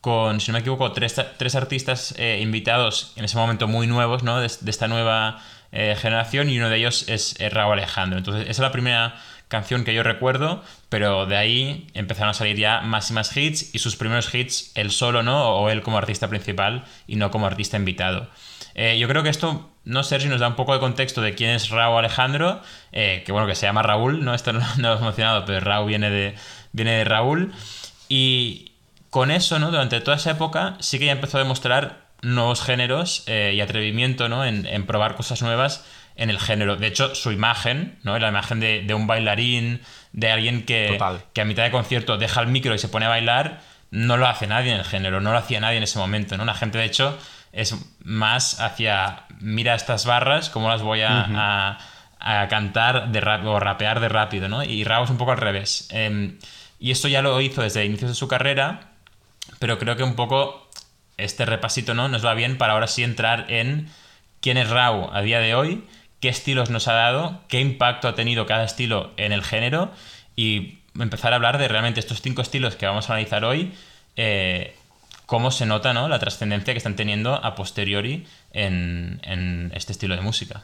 con, 0.00 0.40
si 0.40 0.50
no 0.50 0.54
me 0.54 0.60
equivoco, 0.60 0.92
tres, 0.92 1.18
artistas 1.54 2.14
eh, 2.18 2.40
invitados 2.42 3.12
en 3.16 3.24
ese 3.24 3.36
momento 3.36 3.68
muy 3.68 3.86
nuevos 3.86 4.22
¿no? 4.22 4.40
de, 4.40 4.46
esta 4.46 4.88
nueva 4.88 5.42
eh, 5.72 5.96
generación 5.98 6.48
y 6.48 6.58
uno 6.58 6.70
de 6.70 6.76
ellos 6.76 7.08
es 7.08 7.36
Raúl 7.52 7.74
Alejandro. 7.74 8.18
Entonces, 8.18 8.42
esa 8.44 8.50
es 8.50 8.58
la 8.60 8.72
primera 8.72 9.16
canción 9.48 9.84
que 9.84 9.94
yo 9.94 10.02
recuerdo, 10.02 10.62
pero 10.88 11.26
de 11.26 11.36
ahí 11.36 11.86
empezaron 11.94 12.30
a 12.30 12.34
salir 12.34 12.56
ya 12.56 12.80
más 12.80 13.10
y 13.10 13.12
más 13.12 13.36
hits 13.36 13.74
y 13.74 13.78
sus 13.78 13.96
primeros 13.96 14.34
hits 14.34 14.72
él 14.74 14.90
solo, 14.90 15.22
¿no? 15.22 15.56
O 15.56 15.68
él 15.70 15.82
como 15.82 15.98
artista 15.98 16.28
principal 16.28 16.84
y 17.06 17.16
no 17.16 17.30
como 17.30 17.46
artista 17.46 17.76
invitado. 17.76 18.28
Eh, 18.74 18.98
yo 18.98 19.08
creo 19.08 19.22
que 19.22 19.28
esto, 19.28 19.70
no 19.84 20.02
sé 20.02 20.20
si 20.20 20.28
nos 20.28 20.40
da 20.40 20.48
un 20.48 20.56
poco 20.56 20.72
de 20.72 20.80
contexto 20.80 21.22
de 21.22 21.34
quién 21.34 21.50
es 21.50 21.70
Raúl 21.70 21.98
Alejandro, 21.98 22.60
eh, 22.92 23.22
que 23.24 23.32
bueno, 23.32 23.46
que 23.46 23.54
se 23.54 23.66
llama 23.66 23.82
Raúl, 23.82 24.24
¿no? 24.24 24.34
Esto 24.34 24.52
no, 24.52 24.60
lo 24.78 24.88
hemos 24.88 25.02
mencionado, 25.02 25.44
pero 25.44 25.60
Raúl 25.60 25.88
viene 25.88 26.10
de, 26.10 26.34
viene 26.72 26.92
de 26.98 27.04
Raúl. 27.04 27.52
Y 28.08 28.72
con 29.10 29.30
eso, 29.30 29.58
¿no? 29.58 29.70
Durante 29.70 30.00
toda 30.00 30.16
esa 30.16 30.32
época 30.32 30.76
sí 30.80 30.98
que 30.98 31.06
ya 31.06 31.12
empezó 31.12 31.38
a 31.38 31.42
demostrar 31.42 32.04
nuevos 32.22 32.62
géneros 32.62 33.22
eh, 33.26 33.52
y 33.54 33.60
atrevimiento, 33.60 34.28
¿no? 34.28 34.44
En, 34.44 34.86
probar 34.86 35.14
cosas 35.14 35.42
nuevas 35.42 35.84
en 36.16 36.30
el 36.30 36.40
género. 36.40 36.76
De 36.76 36.86
hecho, 36.86 37.14
su 37.14 37.32
imagen, 37.32 37.98
¿no? 38.02 38.18
La 38.18 38.28
imagen 38.28 38.60
de, 38.60 38.94
un 38.94 39.06
bailarín, 39.06 39.80
de 40.12 40.30
alguien 40.32 40.64
que, 40.64 40.98
que 41.32 41.40
a 41.40 41.44
mitad 41.44 41.64
de 41.64 41.70
concierto 41.70 42.16
deja 42.16 42.40
el 42.40 42.48
micro 42.48 42.74
y 42.74 42.78
se 42.78 42.88
pone 42.88 43.06
a 43.06 43.10
bailar, 43.10 43.60
no 43.90 44.16
lo 44.16 44.26
hace 44.26 44.46
nadie 44.46 44.72
en 44.72 44.78
el 44.78 44.84
género, 44.84 45.20
no 45.20 45.32
lo 45.32 45.38
hacía 45.38 45.60
nadie 45.60 45.76
en 45.76 45.84
ese 45.84 45.98
momento, 45.98 46.36
¿no? 46.36 46.44
La 46.44 46.54
gente, 46.54 46.78
de 46.78 46.84
hecho, 46.84 47.16
es 47.54 47.74
más 48.02 48.60
hacia, 48.60 49.24
mira 49.40 49.74
estas 49.74 50.06
barras, 50.06 50.50
cómo 50.50 50.68
las 50.68 50.82
voy 50.82 51.02
a, 51.02 51.78
cantar 52.48 53.12
de 53.12 53.20
rap, 53.20 53.44
o 53.44 53.60
rapear 53.60 54.00
de 54.00 54.08
rápido, 54.08 54.48
¿no? 54.48 54.64
Y 54.64 54.84
Rao 54.84 55.04
es 55.04 55.10
un 55.10 55.18
poco 55.18 55.32
al 55.32 55.38
revés. 55.38 55.88
Em, 55.90 56.38
y 56.80 56.90
esto 56.90 57.06
ya 57.08 57.20
lo 57.20 57.40
hizo 57.40 57.62
desde 57.62 57.84
inicios 57.84 58.10
de 58.10 58.14
su 58.14 58.28
carrera, 58.28 58.92
pero 59.58 59.78
creo 59.78 59.96
que 59.96 60.02
un 60.02 60.16
poco 60.16 60.68
este 61.16 61.44
repasito, 61.44 61.94
¿no? 61.94 62.08
Nos 62.08 62.24
va 62.24 62.34
bien 62.34 62.56
para 62.58 62.72
ahora 62.72 62.86
sí 62.86 63.02
entrar 63.02 63.46
en 63.48 63.88
quién 64.40 64.56
es 64.56 64.70
Rao 64.70 65.10
a 65.12 65.20
día 65.22 65.38
de 65.38 65.54
hoy, 65.54 65.84
qué 66.20 66.28
estilos 66.28 66.70
nos 66.70 66.88
ha 66.88 66.94
dado, 66.94 67.40
qué 67.48 67.60
impacto 67.60 68.08
ha 68.08 68.14
tenido 68.14 68.46
cada 68.46 68.64
estilo 68.64 69.12
en 69.16 69.32
el 69.32 69.44
género 69.44 69.92
y 70.36 70.78
empezar 70.98 71.32
a 71.32 71.36
hablar 71.36 71.58
de 71.58 71.68
realmente 71.68 72.00
estos 72.00 72.22
cinco 72.22 72.42
estilos 72.42 72.76
que 72.76 72.86
vamos 72.86 73.08
a 73.10 73.12
analizar 73.12 73.44
hoy, 73.44 73.72
eh, 74.16 74.76
cómo 75.34 75.50
se 75.50 75.66
nota 75.66 75.92
¿no? 75.92 76.06
la 76.06 76.20
trascendencia 76.20 76.72
que 76.72 76.78
están 76.78 76.94
teniendo 76.94 77.34
a 77.34 77.56
posteriori 77.56 78.24
en, 78.52 79.72
este 79.74 79.90
estilo 79.90 80.14
de 80.14 80.20
música. 80.20 80.62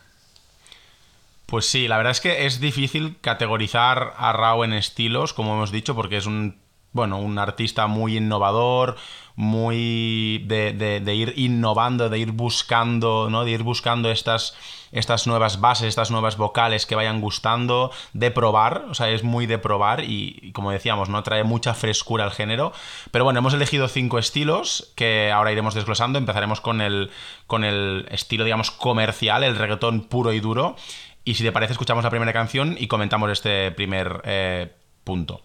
Pues 1.46 1.66
sí, 1.66 1.88
la 1.88 1.96
verdad 1.96 2.12
es 2.12 2.20
que 2.20 2.46
es 2.46 2.60
difícil 2.60 3.16
categorizar 3.20 4.14
a 4.16 4.32
Rao 4.32 4.62
en 4.62 4.72
estilos, 4.72 5.32
como 5.32 5.54
hemos 5.54 5.72
dicho, 5.72 5.96
porque 5.96 6.18
es 6.18 6.26
un, 6.26 6.54
bueno, 6.92 7.18
un 7.18 7.38
artista 7.38 7.87
muy 7.87 8.16
innovador, 8.16 8.97
muy 9.37 10.44
de, 10.47 11.14
ir 11.14 11.32
innovando, 11.37 12.09
de 12.09 12.18
ir 12.18 12.32
buscando, 12.32 13.28
¿no? 13.30 13.44
De 13.44 13.52
ir 13.52 13.62
buscando 13.62 14.11
estas, 14.11 14.56
estas 14.92 15.26
nuevas 15.26 15.61
bases, 15.61 15.88
estas 15.88 16.11
nuevas 16.11 16.37
vocales 16.37 16.85
que 16.85 16.97
vayan 16.97 17.20
gustando, 17.20 17.90
de 18.12 18.30
probar, 18.30 18.87
o 18.90 18.94
sea, 18.94 19.09
es 19.09 19.23
muy 19.23 19.47
de 19.47 19.59
probar 19.59 20.04
y, 20.04 20.50
como 20.52 20.73
decíamos, 20.73 21.09
¿no? 21.09 21.23
Trae 21.23 21.44
mucha 21.44 21.75
frescura 21.75 22.25
al 22.25 22.32
género. 22.32 22.73
Pero 23.12 23.25
bueno, 23.25 23.38
hemos 23.38 23.54
elegido 23.54 23.88
cinco 23.88 24.18
estilos 24.18 24.92
que 24.97 25.30
ahora 25.32 25.52
iremos 25.52 25.75
desglosando. 25.75 26.18
Empezaremos 26.18 26.61
con 26.61 26.80
el, 26.80 27.11
con 27.47 27.64
el 27.64 28.06
estilo, 28.11 28.44
digamos, 28.44 28.70
comercial, 28.70 29.44
el 29.44 29.56
reggaetón 29.56 30.02
puro 30.02 30.32
y 30.32 30.40
duro. 30.40 30.76
Y 31.25 31.35
si 31.35 31.44
te 31.44 31.52
parece, 31.52 31.73
escuchamos 31.73 32.02
la 32.02 32.11
primera 32.11 32.32
canción 32.32 32.76
y 32.78 32.88
comentamos 32.88 33.30
este 33.30 33.70
primer 33.70 34.23
eh, 34.25 34.73
punto. 35.04 35.42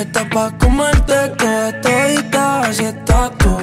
Estás 0.00 0.24
pa' 0.32 0.50
comerte 0.56 1.28
toda 1.36 1.78
todita, 1.82 2.60
así 2.62 2.84
estás 2.84 3.36
tú. 3.36 3.54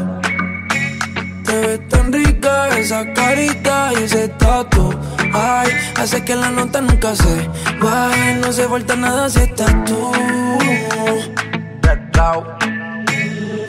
Te 1.43 1.53
ves 1.61 1.89
tan 1.89 2.13
rica 2.13 2.77
esa 2.77 3.11
carita 3.11 3.91
y 3.93 4.03
ese 4.03 4.27
tatu. 4.27 4.93
Ay, 5.33 5.71
hace 5.95 6.23
que 6.23 6.35
la 6.35 6.51
nota 6.51 6.79
nunca 6.79 7.15
se 7.15 7.49
vaya. 7.81 8.35
No 8.35 8.53
se 8.53 8.67
falta 8.67 8.95
nada 8.95 9.27
si 9.31 9.39
estás 9.39 9.73
tú. 9.85 10.11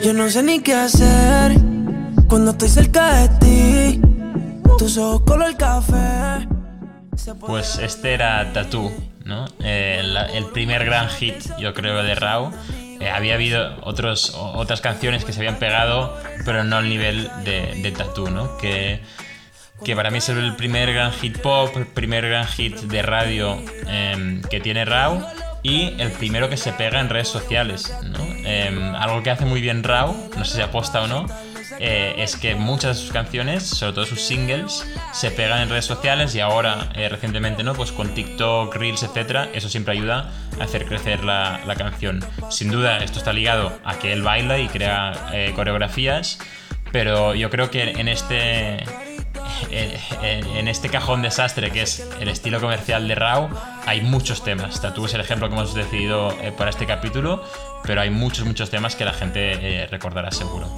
Yo 0.03 0.13
no 0.13 0.29
sé 0.29 0.43
ni 0.43 0.59
qué 0.59 0.75
hacer 0.75 1.53
cuando 2.27 2.51
estoy 2.51 2.69
cerca 2.69 3.15
de 3.15 3.29
ti. 3.39 4.01
Tus 4.77 4.95
ojos 4.99 5.21
color 5.21 5.57
café. 5.57 6.47
Pues 7.47 7.79
este 7.79 8.13
era 8.13 8.53
Eh, 9.63 10.01
el, 10.33 10.45
primer 10.47 10.85
gran 10.85 11.09
hit, 11.09 11.35
yo 11.59 11.73
creo, 11.73 12.03
de 12.03 12.15
Rao. 12.15 12.51
Eh, 12.99 13.09
había 13.09 13.35
habido 13.35 13.77
otras 13.83 14.81
canciones 14.81 15.25
que 15.25 15.33
se 15.33 15.39
habían 15.39 15.57
pegado, 15.57 16.17
pero 16.45 16.63
no 16.63 16.77
al 16.77 16.89
nivel 16.89 17.29
de, 17.43 17.93
Tattoo, 17.97 18.29
¿no? 18.29 18.57
Que 18.57 19.01
que 19.83 19.95
para 19.95 20.11
mí 20.11 20.17
es 20.17 20.29
el 20.29 20.55
primer 20.55 20.91
gran 20.93 21.11
hit 21.13 21.39
pop, 21.39 21.75
el 21.77 21.87
primer 21.87 22.27
gran 22.27 22.45
hit 22.47 22.75
de 22.75 23.01
radio 23.01 23.57
em, 23.87 24.41
que 24.41 24.59
tiene 24.59 24.85
Rao 24.85 25.25
y 25.63 25.93
el 25.99 26.11
primero 26.11 26.49
que 26.49 26.57
se 26.57 26.73
pega 26.73 26.99
en 26.99 27.09
redes 27.09 27.29
sociales. 27.29 27.93
¿no? 28.03 28.19
Em, 28.45 28.95
algo 28.95 29.23
que 29.23 29.29
hace 29.29 29.45
muy 29.45 29.61
bien 29.61 29.83
Rao, 29.83 30.15
no 30.37 30.45
sé 30.45 30.57
si 30.57 30.61
aposta 30.61 31.01
o 31.01 31.07
no, 31.07 31.25
eh, 31.79 32.15
es 32.17 32.35
que 32.35 32.55
muchas 32.55 32.97
de 32.97 33.03
sus 33.03 33.11
canciones, 33.13 33.63
sobre 33.63 33.93
todo 33.93 34.05
sus 34.05 34.21
singles, 34.21 34.85
se 35.13 35.31
pegan 35.31 35.61
en 35.61 35.69
redes 35.69 35.85
sociales 35.85 36.35
y 36.35 36.41
ahora 36.41 36.89
eh, 36.93 37.07
recientemente, 37.07 37.63
¿no? 37.63 37.73
Pues 37.73 37.93
con 37.93 38.13
TikTok, 38.13 38.75
Reels, 38.75 39.03
etcétera, 39.03 39.47
eso 39.53 39.69
siempre 39.69 39.93
ayuda 39.93 40.29
a 40.59 40.63
hacer 40.65 40.85
crecer 40.85 41.23
la, 41.23 41.61
la, 41.65 41.75
canción. 41.75 42.23
Sin 42.49 42.69
duda, 42.69 42.97
esto 42.97 43.19
está 43.19 43.31
ligado 43.31 43.79
a 43.85 43.97
que 43.97 44.11
él 44.11 44.23
baila 44.23 44.59
y 44.59 44.67
crea 44.67 45.29
eh, 45.31 45.53
coreografías, 45.55 46.39
pero 46.91 47.33
yo 47.33 47.49
creo 47.49 47.71
que 47.71 47.91
en 47.91 48.09
este 48.09 48.83
en 49.71 50.67
este 50.67 50.89
cajón 50.89 51.21
desastre 51.21 51.69
que 51.71 51.81
es 51.81 52.07
el 52.19 52.29
estilo 52.29 52.59
comercial 52.59 53.07
de 53.07 53.15
Rao, 53.15 53.49
hay 53.85 54.01
muchos 54.01 54.43
temas. 54.43 54.81
Tú 54.95 55.05
es 55.05 55.13
el 55.13 55.21
ejemplo 55.21 55.47
que 55.47 55.55
hemos 55.55 55.73
decidido 55.73 56.35
para 56.57 56.69
este 56.69 56.85
capítulo, 56.85 57.43
pero 57.83 58.01
hay 58.01 58.09
muchos, 58.09 58.45
muchos 58.45 58.69
temas 58.69 58.95
que 58.95 59.05
la 59.05 59.13
gente 59.13 59.87
recordará 59.91 60.31
seguro. 60.31 60.73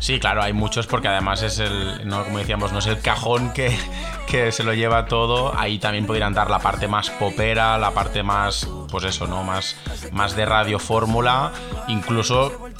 Sí, 0.00 0.18
claro, 0.18 0.42
hay 0.42 0.54
muchos 0.54 0.86
porque 0.86 1.08
además 1.08 1.42
es 1.42 1.58
el, 1.58 2.08
¿no? 2.08 2.24
como 2.24 2.38
decíamos, 2.38 2.72
no 2.72 2.78
es 2.78 2.86
el 2.86 3.00
cajón 3.00 3.52
que, 3.52 3.76
que, 4.26 4.50
se 4.50 4.64
lo 4.64 4.72
lleva 4.72 5.04
todo. 5.04 5.52
Ahí 5.58 5.78
también 5.78 6.06
podrían 6.06 6.32
dar 6.32 6.48
la 6.48 6.58
parte 6.58 6.88
más 6.88 7.10
popera, 7.10 7.76
la 7.76 7.92
parte 7.92 8.22
más, 8.22 8.66
pues 8.90 9.04
eso, 9.04 9.26
¿no? 9.26 9.44
Más, 9.44 9.76
más 10.10 10.34
de 10.34 10.46
radio 10.46 10.78
fórmula. 10.78 11.52
Incluso, 11.86 12.70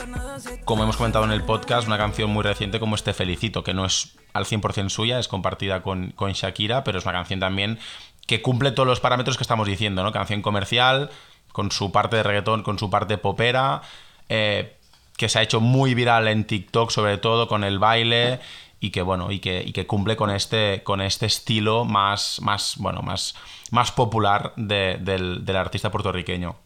como 0.64 0.84
hemos 0.84 0.96
comentado 0.96 1.26
en 1.26 1.32
el 1.32 1.42
podcast, 1.42 1.86
una 1.86 1.98
canción 1.98 2.30
muy 2.30 2.42
reciente 2.42 2.80
como 2.80 2.94
este 2.94 3.12
Felicito, 3.12 3.62
que 3.62 3.74
no 3.74 3.84
es 3.84 4.16
al 4.32 4.46
100% 4.46 4.88
suya, 4.88 5.18
es 5.18 5.28
compartida 5.28 5.82
con, 5.82 6.12
con 6.12 6.32
Shakira, 6.32 6.84
pero 6.84 6.98
es 6.98 7.04
una 7.04 7.12
canción 7.12 7.38
también 7.38 7.78
que 8.26 8.40
cumple 8.40 8.72
todos 8.72 8.86
los 8.86 9.00
parámetros 9.00 9.36
que 9.36 9.42
estamos 9.42 9.66
diciendo, 9.66 10.02
¿no? 10.02 10.12
Canción 10.12 10.40
comercial, 10.40 11.10
con 11.52 11.70
su 11.70 11.92
parte 11.92 12.16
de 12.16 12.22
reggaetón, 12.22 12.62
con 12.62 12.78
su 12.78 12.88
parte 12.88 13.18
popera. 13.18 13.82
Eh, 14.30 14.76
que 15.20 15.28
se 15.28 15.38
ha 15.38 15.42
hecho 15.42 15.60
muy 15.60 15.92
viral 15.92 16.28
en 16.28 16.44
TikTok, 16.44 16.90
sobre 16.90 17.18
todo 17.18 17.46
con 17.46 17.62
el 17.62 17.78
baile 17.78 18.40
y 18.80 18.88
que 18.88 19.02
bueno 19.02 19.30
y 19.30 19.40
que, 19.40 19.86
cumple 19.86 20.16
con 20.16 20.30
este 20.30 20.82
con 20.82 21.02
este 21.02 21.26
estilo 21.26 21.84
más 21.84 22.40
más 22.40 22.76
bueno 22.78 23.02
más 23.02 23.34
más 23.70 23.92
popular 23.92 24.54
del, 24.56 25.44
artista 25.54 25.90
puertorriqueño. 25.90 26.56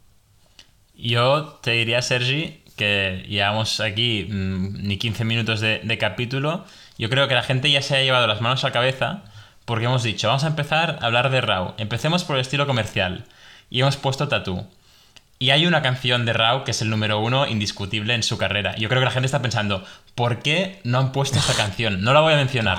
Yo 0.95 1.59
te 1.63 1.73
diría 1.73 2.01
Sergi 2.01 2.63
que 2.77 3.25
llevamos 3.29 3.81
aquí 3.81 4.29
mm, 4.31 4.87
ni 4.87 4.99
15 4.99 5.25
minutos 5.25 5.59
de, 5.59 5.81
de, 5.81 5.99
capítulo. 5.99 6.65
Yo 6.97 7.11
creo 7.11 7.27
que 7.27 7.35
la 7.35 7.43
gente 7.43 7.73
ya 7.73 7.83
se 7.83 7.97
ha 7.97 8.03
llevado 8.03 8.29
las 8.29 8.41
manos 8.41 8.63
a 8.63 8.69
la 8.69 8.73
cabeza 8.73 9.25
porque 9.65 9.87
hemos 9.87 10.05
dicho 10.05 10.29
vamos 10.29 10.45
a 10.45 10.49
empezar 10.49 11.01
a 11.03 11.07
hablar 11.07 11.31
de 11.31 11.41
Raw. 11.41 11.75
Empecemos 11.77 12.23
por 12.23 12.37
el 12.37 12.43
estilo 12.43 12.69
comercial. 12.69 13.25
Y 13.69 13.81
hemos 13.81 13.97
puesto 13.97 14.29
Tatú 14.29 14.65
y 15.39 15.51
hay 15.51 15.67
una 15.67 15.83
canción 15.83 16.25
de 16.25 16.33
Rao 16.33 16.65
que 16.65 16.71
es 16.71 16.83
el 16.83 16.91
número 16.91 17.19
uno 17.19 17.47
indiscutible 17.47 18.15
en 18.15 18.23
su 18.23 18.39
carrera. 18.39 18.77
Yo 18.77 18.89
creo 18.89 19.01
que 19.01 19.07
la 19.07 19.11
gente 19.11 19.27
está 19.27 19.43
pensando, 19.43 19.85
¿por 20.15 20.41
qué 20.41 20.81
no 20.85 20.99
han 20.99 21.13
puesto 21.13 21.39
esta 21.39 21.55
canción? 21.57 22.03
No 22.03 22.13
la 22.13 22.21
voy 22.21 22.35
a 22.35 22.37
mencionar. 22.37 22.79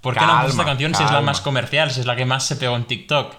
¿Por 0.00 0.14
qué 0.14 0.20
no 0.20 0.32
han 0.32 0.40
puesto 0.42 0.60
esta 0.60 0.64
canción 0.64 0.94
si 0.94 1.02
es 1.02 1.10
la 1.10 1.20
más 1.20 1.40
comercial, 1.40 1.90
si 1.90 2.00
es 2.00 2.06
la 2.06 2.16
que 2.16 2.24
más 2.24 2.46
se 2.46 2.56
pegó 2.56 2.76
en 2.76 2.84
TikTok? 2.84 3.34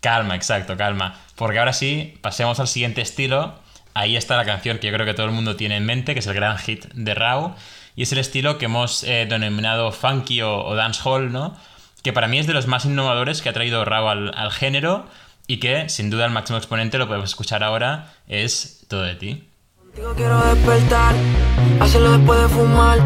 Calma, 0.00 0.34
exacto, 0.34 0.76
calma. 0.76 1.16
Porque 1.34 1.58
ahora 1.58 1.72
sí, 1.72 2.16
pasemos 2.22 2.60
al 2.60 2.68
siguiente 2.68 3.02
estilo. 3.02 3.54
Ahí 3.92 4.16
está 4.16 4.36
la 4.36 4.44
canción 4.44 4.78
que 4.78 4.86
yo 4.86 4.92
creo 4.94 5.04
que 5.04 5.14
todo 5.14 5.26
el 5.26 5.32
mundo 5.32 5.56
tiene 5.56 5.76
en 5.76 5.84
mente, 5.84 6.14
que 6.14 6.20
es 6.20 6.26
el 6.26 6.34
gran 6.34 6.56
hit 6.58 6.86
de 6.94 7.14
Rao. 7.14 7.56
Y 7.96 8.04
es 8.04 8.12
el 8.12 8.18
estilo 8.18 8.56
que 8.56 8.66
hemos 8.66 9.02
eh, 9.02 9.26
denominado 9.28 9.90
funky 9.92 10.42
o, 10.42 10.74
dancehall, 10.74 11.32
¿no? 11.32 11.56
Que 12.02 12.12
para 12.14 12.28
mí 12.28 12.38
es 12.38 12.46
de 12.46 12.54
los 12.54 12.66
más 12.66 12.86
innovadores 12.86 13.42
que 13.42 13.50
ha 13.50 13.52
traído 13.52 13.84
Rao 13.84 14.08
al, 14.08 14.32
al 14.34 14.52
género 14.52 15.06
y 15.50 15.58
que 15.58 15.88
sin 15.88 16.10
duda 16.10 16.26
el 16.26 16.30
máximo 16.30 16.58
exponente, 16.58 16.96
lo 16.96 17.08
podemos 17.08 17.30
escuchar 17.30 17.64
ahora, 17.64 18.12
es 18.28 18.84
Todo 18.86 19.02
de 19.02 19.16
ti. 19.16 19.48
Contigo 19.76 20.14
quiero 20.16 20.38
despertar, 20.44 21.12
hacerlo 21.80 22.12
después 22.12 22.40
de 22.40 22.48
fumar. 22.48 22.98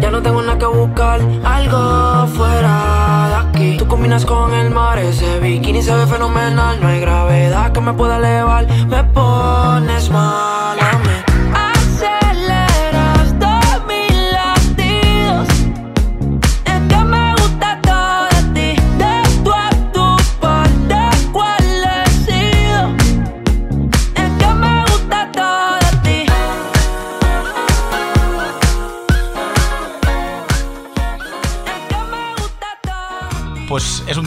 Ya 0.00 0.10
no 0.10 0.22
tengo 0.22 0.40
nada 0.40 0.58
que 0.58 0.64
buscar, 0.64 1.20
algo 1.44 2.26
fuera 2.28 3.28
de 3.28 3.34
aquí. 3.34 3.76
Tú 3.76 3.86
combinas 3.86 4.24
con 4.24 4.54
el 4.54 4.70
mar, 4.70 4.98
ese 4.98 5.38
bikini 5.40 5.82
se 5.82 5.94
ve 5.94 6.06
fenomenal. 6.06 6.80
No 6.80 6.88
hay 6.88 7.00
gravedad 7.00 7.70
que 7.72 7.80
me 7.82 7.92
pueda 7.92 8.16
elevar, 8.16 8.66
me 8.86 9.04
pones 9.04 10.08
mal 10.08 10.78
a 10.80 10.98
mí. 11.00 11.13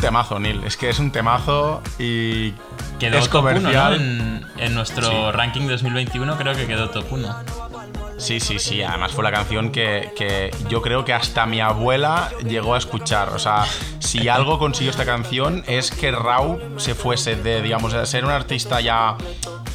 Temazo, 0.07 0.39
Neil. 0.39 0.63
Es 0.63 0.77
que 0.77 0.89
es 0.89 0.99
un 0.99 1.11
temazo 1.11 1.81
y 1.99 2.53
quedó 2.97 3.17
es 3.17 3.25
top 3.25 3.41
comercial. 3.41 3.95
en, 4.57 4.73
nuestro 4.73 5.33
ranking 5.33 5.67
2021 5.67 6.37
creo 6.37 6.55
que 6.55 6.65
quedó 6.65 6.89
top 6.89 7.11
1. 7.11 7.35
Sí, 8.17 8.39
sí, 8.39 8.57
sí. 8.57 8.81
Además 8.81 9.11
fue 9.11 9.25
la 9.25 9.33
canción 9.33 9.69
que, 9.69 10.51
yo 10.69 10.81
creo 10.81 11.03
que 11.03 11.13
hasta 11.13 11.45
mi 11.45 11.59
abuela 11.59 12.31
llegó 12.47 12.75
a 12.75 12.77
escuchar. 12.77 13.29
O 13.29 13.39
sea, 13.39 13.65
si 13.99 14.29
algo 14.29 14.59
consiguió 14.59 14.91
esta 14.91 15.05
canción 15.05 15.65
es 15.67 15.91
que 15.91 16.11
Rau 16.11 16.57
se 16.77 16.95
fuese 16.95 17.35
de, 17.35 17.61
digamos, 17.61 17.91
de 17.91 18.05
ser 18.05 18.23
un 18.23 18.31
artista 18.31 18.79
ya 18.79 19.17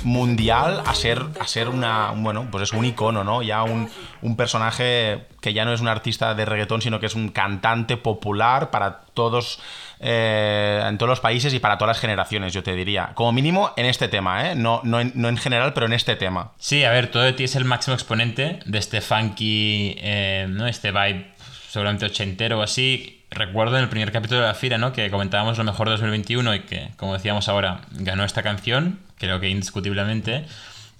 mundial 0.04 0.82
a 0.86 0.94
ser, 0.94 1.24
a 1.40 1.46
ser 1.46 1.68
una, 1.68 2.12
bueno, 2.16 2.48
pues 2.50 2.64
es 2.64 2.72
un 2.72 2.84
icono, 2.84 3.24
¿no? 3.24 3.42
Ya 3.42 3.62
un, 3.62 3.88
un 4.22 4.36
personaje 4.36 5.26
que 5.40 5.52
ya 5.52 5.64
no 5.64 5.72
es 5.72 5.80
un 5.80 5.88
artista 5.88 6.34
de 6.34 6.44
reggaetón, 6.44 6.80
sino 6.80 7.00
que 7.00 7.06
es 7.06 7.14
un 7.14 7.28
cantante 7.28 7.96
popular 7.96 8.70
para 8.70 9.00
todos, 9.14 9.60
eh, 10.00 10.82
en 10.86 10.98
todos 10.98 11.10
los 11.10 11.20
países 11.20 11.52
y 11.52 11.58
para 11.58 11.78
todas 11.78 11.96
las 11.96 12.00
generaciones, 12.00 12.52
yo 12.52 12.62
te 12.62 12.74
diría. 12.74 13.10
Como 13.14 13.32
mínimo 13.32 13.72
en 13.76 13.86
este 13.86 14.08
tema, 14.08 14.50
¿eh? 14.50 14.54
No, 14.54 14.80
no, 14.84 15.00
en, 15.00 15.12
no 15.14 15.28
en 15.28 15.36
general, 15.36 15.72
pero 15.74 15.86
en 15.86 15.92
este 15.92 16.16
tema. 16.16 16.52
Sí, 16.58 16.84
a 16.84 16.90
ver, 16.90 17.10
todo 17.10 17.24
de 17.24 17.32
ti 17.32 17.44
es 17.44 17.56
el 17.56 17.64
máximo 17.64 17.94
exponente 17.94 18.60
de 18.64 18.78
este 18.78 19.00
funky, 19.00 19.96
eh, 19.98 20.46
¿no? 20.48 20.66
Este 20.66 20.92
vibe 20.92 21.31
seguramente 21.72 22.04
ochentero 22.04 22.58
o 22.58 22.62
así. 22.62 23.24
Recuerdo 23.30 23.78
en 23.78 23.84
el 23.84 23.88
primer 23.88 24.12
capítulo 24.12 24.42
de 24.42 24.48
la 24.48 24.54
fila, 24.54 24.76
¿no? 24.76 24.92
Que 24.92 25.10
comentábamos 25.10 25.56
lo 25.56 25.64
mejor 25.64 25.88
de 25.88 25.92
2021 25.92 26.54
y 26.54 26.60
que, 26.60 26.90
como 26.98 27.14
decíamos 27.14 27.48
ahora, 27.48 27.80
ganó 27.92 28.24
esta 28.24 28.42
canción 28.42 28.98
creo 29.22 29.38
que 29.38 29.48
indiscutiblemente, 29.48 30.44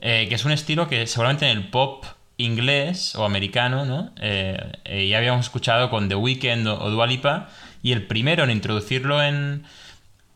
eh, 0.00 0.26
que 0.28 0.36
es 0.36 0.44
un 0.44 0.52
estilo 0.52 0.88
que 0.88 1.06
seguramente 1.08 1.50
en 1.50 1.58
el 1.58 1.68
pop 1.68 2.04
inglés 2.36 3.16
o 3.16 3.24
americano, 3.24 3.84
¿no? 3.84 4.12
Eh, 4.20 4.56
eh, 4.84 5.08
ya 5.08 5.18
habíamos 5.18 5.46
escuchado 5.46 5.90
con 5.90 6.08
The 6.08 6.14
Weeknd 6.14 6.66
o, 6.68 6.88
Dua 6.88 7.06
Lipa, 7.06 7.48
y 7.82 7.90
el 7.90 8.06
primero 8.06 8.44
en 8.44 8.50
introducirlo 8.50 9.22
en, 9.22 9.64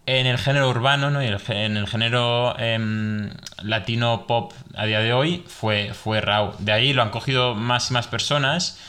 en 0.07 0.27
el 0.27 0.37
género 0.37 0.69
urbano, 0.69 1.11
¿no? 1.11 1.23
Y 1.23 1.29
en 1.29 1.77
el 1.77 1.87
género 1.87 2.59
em, 2.59 3.31
latino 3.63 4.27
pop 4.27 4.53
a 4.75 4.85
día 4.85 4.99
de 4.99 5.13
hoy 5.13 5.45
fue, 5.47 5.95
fue 5.95 6.21
Raw. 6.21 6.57
De 6.59 6.73
ahí 6.73 6.93
lo 6.93 7.03
han 7.03 7.11
cogido 7.11 7.55
más 7.55 7.91
y 7.91 7.95
más 7.95 8.09
personas. 8.09 8.81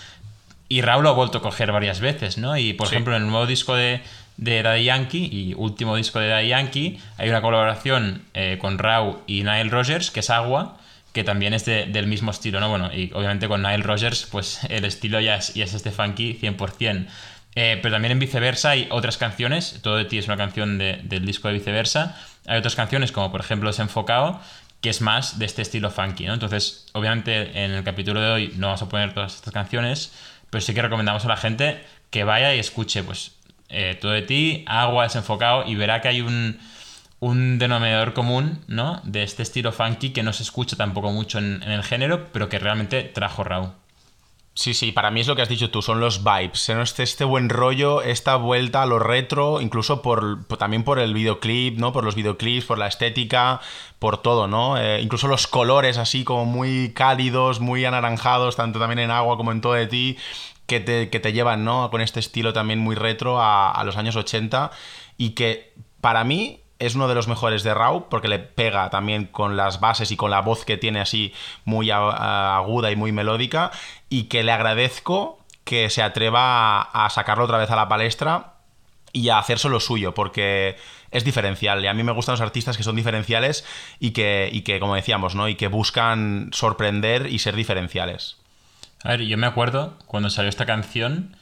Y 0.70 0.82
Raw 0.82 1.02
lo 1.02 1.10
ha 1.10 1.14
vuelto 1.14 1.38
a 1.38 1.42
coger 1.42 1.72
varias 1.72 2.00
veces, 2.00 2.38
¿no? 2.38 2.58
Y 2.58 2.74
por 2.74 2.88
ejemplo, 2.88 3.16
en 3.16 3.24
el 3.24 3.30
nuevo 3.30 3.46
disco 3.46 3.76
de, 3.76 4.02
de 4.38 4.64
Daddy 4.64 4.84
Yankee 4.86 5.30
y 5.32 5.54
último 5.56 5.96
disco 5.96 6.20
de 6.20 6.28
Daddy 6.28 6.50
Yankee, 6.50 7.00
hay 7.18 7.30
una 7.30 7.42
colaboración 7.42 8.24
eh, 8.34 8.58
con 8.60 8.78
Rau 8.78 9.22
y 9.28 9.44
Nile 9.44 9.70
Rogers, 9.70 10.12
que 10.12 10.20
es 10.20 10.30
Agua, 10.30 10.78
que 11.14 11.24
también 11.24 11.54
es 11.54 11.66
del 11.66 12.08
mismo 12.08 12.32
estilo, 12.32 12.60
¿no? 12.60 12.70
Bueno, 12.70 12.94
y 12.94 13.12
obviamente 13.14 13.48
con 13.48 13.62
Nile 13.64 13.84
Rogers, 13.84 14.28
pues 14.30 14.64
el 14.70 14.86
estilo 14.86 15.20
ya 15.20 15.38
es, 15.38 15.56
es 15.56 15.74
este 15.74 15.92
funky 15.92 16.38
100%. 16.40 17.08
Eh, 17.60 17.80
pero 17.82 17.96
también 17.96 18.12
en 18.12 18.20
viceversa 18.20 18.70
hay 18.70 18.88
otras 18.92 19.18
canciones, 19.18 19.80
Todo 19.82 19.96
de 19.96 20.06
ti 20.06 20.20
es 20.20 20.28
una 20.28 20.38
canción 20.38 20.78
del 20.78 21.26
disco 21.26 21.48
de 21.48 21.56
viceversa, 21.56 22.16
hay 22.46 22.60
otras 22.60 22.76
canciones 22.76 23.12
como 23.12 23.32
por 23.32 23.42
ejemplo 23.42 23.70
Desenfocado, 23.70 24.40
que 24.80 24.92
es 24.92 25.02
más 25.02 25.40
de 25.40 25.46
este 25.48 25.64
estilo 25.64 25.90
funky, 25.90 26.28
¿no? 26.28 26.36
Entonces, 26.36 26.86
obviamente 26.94 27.64
en 27.64 27.72
el 27.72 27.84
capítulo 27.84 28.22
de 28.22 28.30
hoy 28.30 28.54
no 28.58 28.68
vamos 28.68 28.84
a 28.84 28.90
poner 28.90 29.16
todas 29.16 29.34
estas 29.34 29.52
canciones, 29.52 30.12
pero 30.50 30.62
sí 30.62 30.74
que 30.74 30.82
recomendamos 30.82 31.26
a 31.26 31.28
la 31.28 31.38
gente 31.38 31.84
que 32.10 32.24
vaya 32.24 32.56
y 32.56 32.60
escuche 32.60 33.04
pues 33.04 33.38
eh, 33.70 33.98
todo 34.00 34.12
de 34.12 34.22
ti, 34.22 34.64
agua 34.68 35.04
desenfocado 35.04 35.66
y 35.66 35.76
verá 35.76 36.02
que 36.02 36.08
hay 36.08 36.22
un, 36.22 36.60
denominador 37.20 38.14
común, 38.14 38.60
¿no? 38.68 39.02
De 39.04 39.24
este 39.24 39.44
estilo 39.44 39.72
funky 39.72 40.12
que 40.12 40.24
no 40.24 40.32
se 40.34 40.44
escucha 40.44 40.76
tampoco 40.78 41.12
mucho 41.12 41.40
en, 41.40 41.64
el 41.64 41.84
género, 41.84 42.28
pero 42.32 42.48
que 42.48 42.60
realmente 42.60 43.04
trajo 43.04 43.44
Raw. 43.44 43.74
Sí, 44.58 44.74
sí, 44.74 44.92
para 44.92 45.12
mí 45.12 45.22
es 45.22 45.28
lo 45.28 45.36
que 45.36 45.44
has 45.44 45.50
dicho 45.50 45.70
tú, 45.70 45.84
son 45.84 46.00
los 46.00 46.24
vibes, 46.24 46.70
este, 46.70 47.04
este 47.04 47.24
buen 47.26 47.48
rollo, 47.48 48.02
esta 48.02 48.38
vuelta 48.38 48.82
a 48.82 48.86
lo 48.88 48.98
retro, 48.98 49.62
incluso 49.62 50.02
por, 50.02 50.46
también 50.58 50.84
por 50.84 50.98
el 50.98 51.14
videoclip, 51.14 51.78
¿no? 51.78 51.94
Por 51.94 52.04
los 52.04 52.16
videoclips, 52.16 52.66
por 52.66 52.80
la 52.80 52.88
estética, 52.88 53.62
por 54.00 54.20
todo, 54.24 54.48
¿no? 54.48 54.80
Eh, 54.80 55.00
incluso 55.00 55.28
los 55.28 55.46
colores 55.46 56.00
así 56.00 56.24
como 56.24 56.46
muy 56.46 56.92
cálidos, 56.96 57.60
muy 57.60 57.86
anaranjados, 57.86 58.56
tanto 58.56 58.80
también 58.80 58.98
en 58.98 59.12
agua 59.12 59.38
como 59.38 59.52
en 59.52 59.62
todo 59.62 59.74
de 59.74 59.86
ti 59.86 60.18
que 60.66 60.80
te, 60.80 61.12
que 61.12 61.20
te 61.20 61.34
llevan, 61.34 61.64
¿no? 61.64 61.92
Con 61.92 62.02
este 62.02 62.20
estilo 62.20 62.52
también 62.52 62.80
muy 62.80 62.96
retro 62.96 63.40
a, 63.40 63.70
a 63.70 63.84
los 63.84 63.96
años 63.96 64.16
80 64.16 64.72
y 65.18 65.32
que 65.32 65.72
para 66.02 66.24
mí 66.24 66.62
es 66.80 66.96
uno 66.96 67.08
de 67.08 67.16
los 67.16 67.28
mejores 67.28 67.64
de 67.64 67.74
Raw 67.74 68.08
porque 68.10 68.28
le 68.28 68.40
pega 68.40 68.90
también 68.90 69.26
con 69.26 69.58
las 69.58 69.80
bases 69.80 70.12
y 70.12 70.18
con 70.18 70.32
la 70.32 70.42
voz 70.42 70.66
que 70.66 70.78
tiene 70.78 71.00
así 71.00 71.34
muy 71.66 71.90
aguda 71.92 72.92
y 72.92 72.96
muy 72.96 73.12
melódica 73.12 73.72
y 74.10 74.24
que 74.24 74.44
le 74.44 74.52
agradezco 74.52 75.40
que 75.64 75.90
se 75.90 76.02
atreva 76.02 76.82
a, 76.82 77.10
sacarlo 77.10 77.46
otra 77.46 77.58
vez 77.58 77.70
a 77.72 77.76
la 77.76 77.88
palestra 77.90 78.54
y 79.12 79.30
a 79.30 79.40
hacer 79.40 79.64
lo 79.66 79.80
suyo 79.80 80.14
porque 80.14 80.78
es 81.12 81.24
diferencial 81.24 81.84
y 81.84 81.88
a 81.88 81.94
mí 81.94 82.04
me 82.04 82.12
gustan 82.12 82.34
los 82.34 82.42
artistas 82.42 82.78
que 82.78 82.84
son 82.84 82.96
diferenciales 82.96 83.66
y 84.00 84.12
que, 84.12 84.50
y 84.52 84.62
que 84.62 84.80
como 84.80 84.96
decíamos, 84.96 85.36
¿no? 85.36 85.50
y 85.50 85.56
que 85.56 85.68
buscan 85.68 86.50
sorprender 86.54 87.28
y 87.28 87.40
ser 87.40 87.56
diferenciales. 87.56 88.38
A 89.04 89.10
ver, 89.10 89.22
yo 89.22 89.38
me 89.38 89.48
acuerdo 89.48 89.98
cuando 90.06 90.30
salió 90.30 90.50
esta 90.50 90.66
canción 90.66 91.36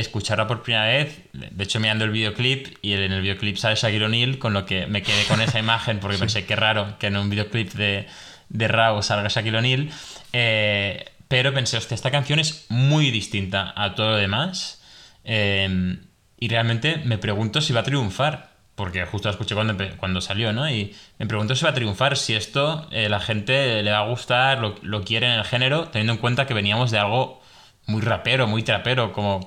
escucharla 0.00 0.46
por 0.46 0.62
primera 0.62 0.86
vez, 0.86 1.22
de 1.32 1.64
hecho 1.64 1.78
mirando 1.78 2.04
el 2.04 2.10
videoclip 2.10 2.78
y 2.82 2.94
en 2.94 3.12
el 3.12 3.20
videoclip 3.20 3.56
sale 3.56 3.76
Shaquille 3.76 4.04
O'Neal, 4.04 4.38
con 4.38 4.52
lo 4.52 4.64
que 4.64 4.86
me 4.86 5.02
quedé 5.02 5.24
con 5.24 5.40
esa 5.40 5.58
imagen 5.58 6.00
porque 6.00 6.18
pensé 6.18 6.46
que 6.46 6.56
raro 6.56 6.98
que 6.98 7.08
en 7.08 7.16
un 7.16 7.28
videoclip 7.28 7.72
de, 7.72 8.06
de 8.48 8.68
Raw 8.68 9.02
salga 9.02 9.28
Shaquille 9.28 9.58
O'Neal, 9.58 9.90
eh, 10.32 11.04
pero 11.28 11.52
pensé, 11.52 11.76
hostia, 11.76 11.94
esta 11.94 12.10
canción 12.10 12.38
es 12.38 12.66
muy 12.68 13.10
distinta 13.10 13.72
a 13.76 13.94
todo 13.94 14.10
lo 14.10 14.16
demás 14.16 14.82
eh, 15.24 15.98
y 16.38 16.48
realmente 16.48 16.96
me 17.04 17.18
pregunto 17.18 17.60
si 17.60 17.72
va 17.72 17.80
a 17.80 17.84
triunfar. 17.84 18.50
Porque 18.74 19.04
justo 19.04 19.28
la 19.28 19.32
escuché 19.32 19.54
cuando, 19.54 19.76
cuando 19.98 20.22
salió, 20.22 20.52
¿no? 20.54 20.68
Y 20.68 20.96
me 21.18 21.26
pregunto 21.26 21.54
si 21.54 21.62
va 21.62 21.70
a 21.70 21.74
triunfar, 21.74 22.16
si 22.16 22.34
esto 22.34 22.88
eh, 22.90 23.10
la 23.10 23.20
gente 23.20 23.82
le 23.82 23.90
va 23.90 23.98
a 23.98 24.08
gustar, 24.08 24.60
lo, 24.60 24.76
lo 24.80 25.04
quiere 25.04 25.26
en 25.26 25.34
el 25.34 25.44
género, 25.44 25.88
teniendo 25.88 26.14
en 26.14 26.18
cuenta 26.18 26.46
que 26.46 26.54
veníamos 26.54 26.90
de 26.90 26.98
algo 26.98 27.41
muy 27.86 28.00
rapero, 28.00 28.46
muy 28.46 28.62
trapero, 28.62 29.12
como, 29.12 29.40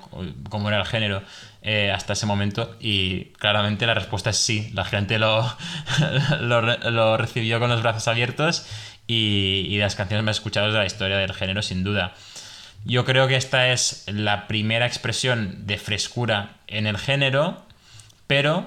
como 0.49 0.69
era 0.69 0.79
el 0.79 0.85
género 0.85 1.21
eh, 1.61 1.91
hasta 1.91 2.13
ese 2.13 2.25
momento. 2.25 2.75
Y 2.79 3.25
claramente 3.39 3.85
la 3.85 3.93
respuesta 3.93 4.29
es 4.29 4.37
sí. 4.37 4.69
La 4.73 4.85
gente 4.85 5.17
lo, 5.19 5.45
lo, 6.41 7.17
recibió 7.17 7.59
con 7.59 7.69
los 7.69 7.81
brazos 7.81 8.07
abiertos 8.07 8.67
y, 9.07 9.77
las 9.79 9.95
canciones 9.95 10.23
más 10.23 10.37
escuchadas 10.37 10.73
de 10.73 10.79
la 10.79 10.85
historia 10.85 11.17
del 11.17 11.33
género, 11.33 11.61
sin 11.61 11.83
duda. 11.83 12.13
Yo 12.85 13.03
creo 13.03 13.27
que 13.27 13.35
esta 13.35 13.69
es 13.69 14.05
la 14.07 14.47
primera 14.47 14.85
expresión 14.85 15.65
de 15.65 15.77
frescura 15.77 16.57
en 16.67 16.85
el 16.85 16.99
género, 16.99 17.63
pero 18.27 18.65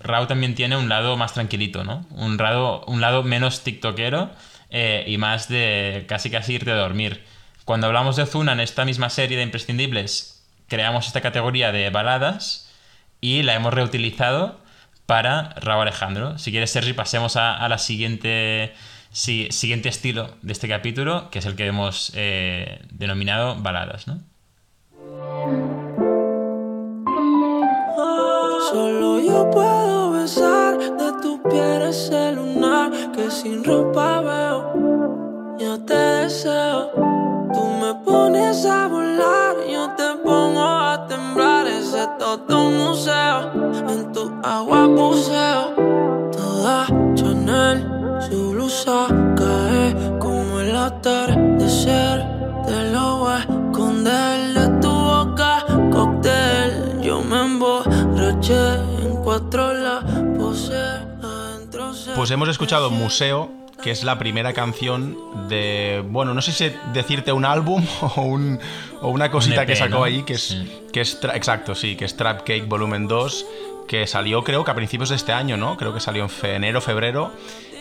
Rao 0.00 0.26
también 0.26 0.54
tiene 0.54 0.76
un 0.76 0.88
lado 0.88 1.16
más 1.18 1.34
tranquilito, 1.34 1.84
¿no? 1.84 2.06
Un 2.10 2.38
lado, 2.38 2.82
un 2.86 3.02
lado 3.02 3.22
menos 3.24 3.62
tiktokero 3.62 4.30
eh, 4.70 5.04
y 5.06 5.18
más 5.18 5.48
de 5.48 6.06
casi 6.08 6.30
casi 6.30 6.54
irte 6.54 6.70
a 6.70 6.76
dormir. 6.76 7.24
Cuando 7.68 7.86
hablamos 7.86 8.16
de 8.16 8.22
Ozuna 8.22 8.52
en 8.52 8.60
esta 8.60 8.86
misma 8.86 9.10
serie 9.10 9.36
de 9.36 9.42
imprescindibles, 9.42 10.42
creamos 10.68 11.06
esta 11.06 11.20
categoría 11.20 11.70
de 11.70 11.90
baladas 11.90 12.72
y 13.20 13.42
la 13.42 13.54
hemos 13.54 13.74
reutilizado 13.74 14.58
para 15.04 15.50
Raúl 15.60 15.82
Alejandro. 15.82 16.38
Si 16.38 16.50
quieres, 16.50 16.70
Sergi, 16.70 16.94
pasemos 16.94 17.36
a, 17.36 17.68
la 17.68 17.76
siguiente, 17.76 18.72
siguiente 19.12 19.90
estilo 19.90 20.34
de 20.40 20.52
este 20.54 20.66
capítulo, 20.66 21.28
que 21.28 21.40
es 21.40 21.44
el 21.44 21.56
que 21.56 21.66
hemos 21.66 22.10
eh, 22.14 22.80
denominado 22.90 23.56
baladas, 23.56 24.06
¿no? 24.08 24.22
Solo 28.72 29.20
yo 29.20 29.50
puedo 29.50 30.12
besar 30.12 30.78
de 30.78 31.12
tu 31.20 31.42
piel 31.42 31.82
ese 31.82 32.32
lunar 32.32 33.12
que 33.14 33.30
sin 33.30 33.62
ropa 33.62 34.22
veo. 34.22 34.97
Yo 35.58 35.76
te 35.80 35.94
deseo. 35.94 36.92
Tú 37.52 37.64
me 37.80 37.92
pones 38.04 38.64
a 38.64 38.86
volar, 38.86 39.56
yo 39.68 39.90
te 39.96 40.22
pongo 40.22 40.62
a 40.62 41.04
temblar. 41.08 41.66
Ese 41.66 42.06
todo 42.16 42.70
museo, 42.70 43.50
en 43.88 44.12
tu 44.12 44.30
agua 44.44 44.86
buceo. 44.86 45.74
Toda 46.30 46.86
Chanel, 47.14 47.84
su 48.20 48.52
blusa 48.52 49.08
cae 49.36 50.18
como 50.20 50.60
el 50.60 50.76
atardecer. 50.76 52.24
Te 52.64 52.92
lo 52.92 53.18
voy 53.18 53.32
a 53.32 53.38
esconder 53.40 54.54
de 54.54 54.80
tu 54.80 54.90
boca, 54.90 55.64
cóctel. 55.90 57.00
Yo 57.02 57.20
me 57.20 57.44
emborraché 57.46 58.74
en 59.02 59.16
cuatro 59.24 59.74
la 59.74 60.02
pose. 60.38 61.08
Pues 62.14 62.30
hemos 62.30 62.48
escuchado 62.48 62.90
Museo 62.90 63.67
que 63.88 63.92
es 63.92 64.04
la 64.04 64.18
primera 64.18 64.52
canción 64.52 65.16
de, 65.48 66.04
bueno, 66.10 66.34
no 66.34 66.42
sé 66.42 66.52
si 66.52 66.70
decirte 66.92 67.32
un 67.32 67.46
álbum 67.46 67.82
o, 68.16 68.20
un, 68.20 68.60
o 69.00 69.08
una 69.08 69.30
cosita 69.30 69.64
que 69.64 69.76
sacó 69.76 70.04
ahí, 70.04 70.24
que 70.24 70.34
es, 70.34 70.58
que 70.92 71.00
es, 71.00 71.18
exacto, 71.32 71.74
sí, 71.74 71.96
que 71.96 72.04
es 72.04 72.14
Trap 72.14 72.40
Cake 72.40 72.66
Volumen 72.66 73.08
2, 73.08 73.46
que 73.88 74.06
salió 74.06 74.44
creo 74.44 74.62
que 74.62 74.70
a 74.70 74.74
principios 74.74 75.08
de 75.08 75.16
este 75.16 75.32
año, 75.32 75.56
¿no? 75.56 75.78
Creo 75.78 75.94
que 75.94 76.00
salió 76.00 76.28
en 76.42 76.50
enero, 76.56 76.82
febrero. 76.82 77.32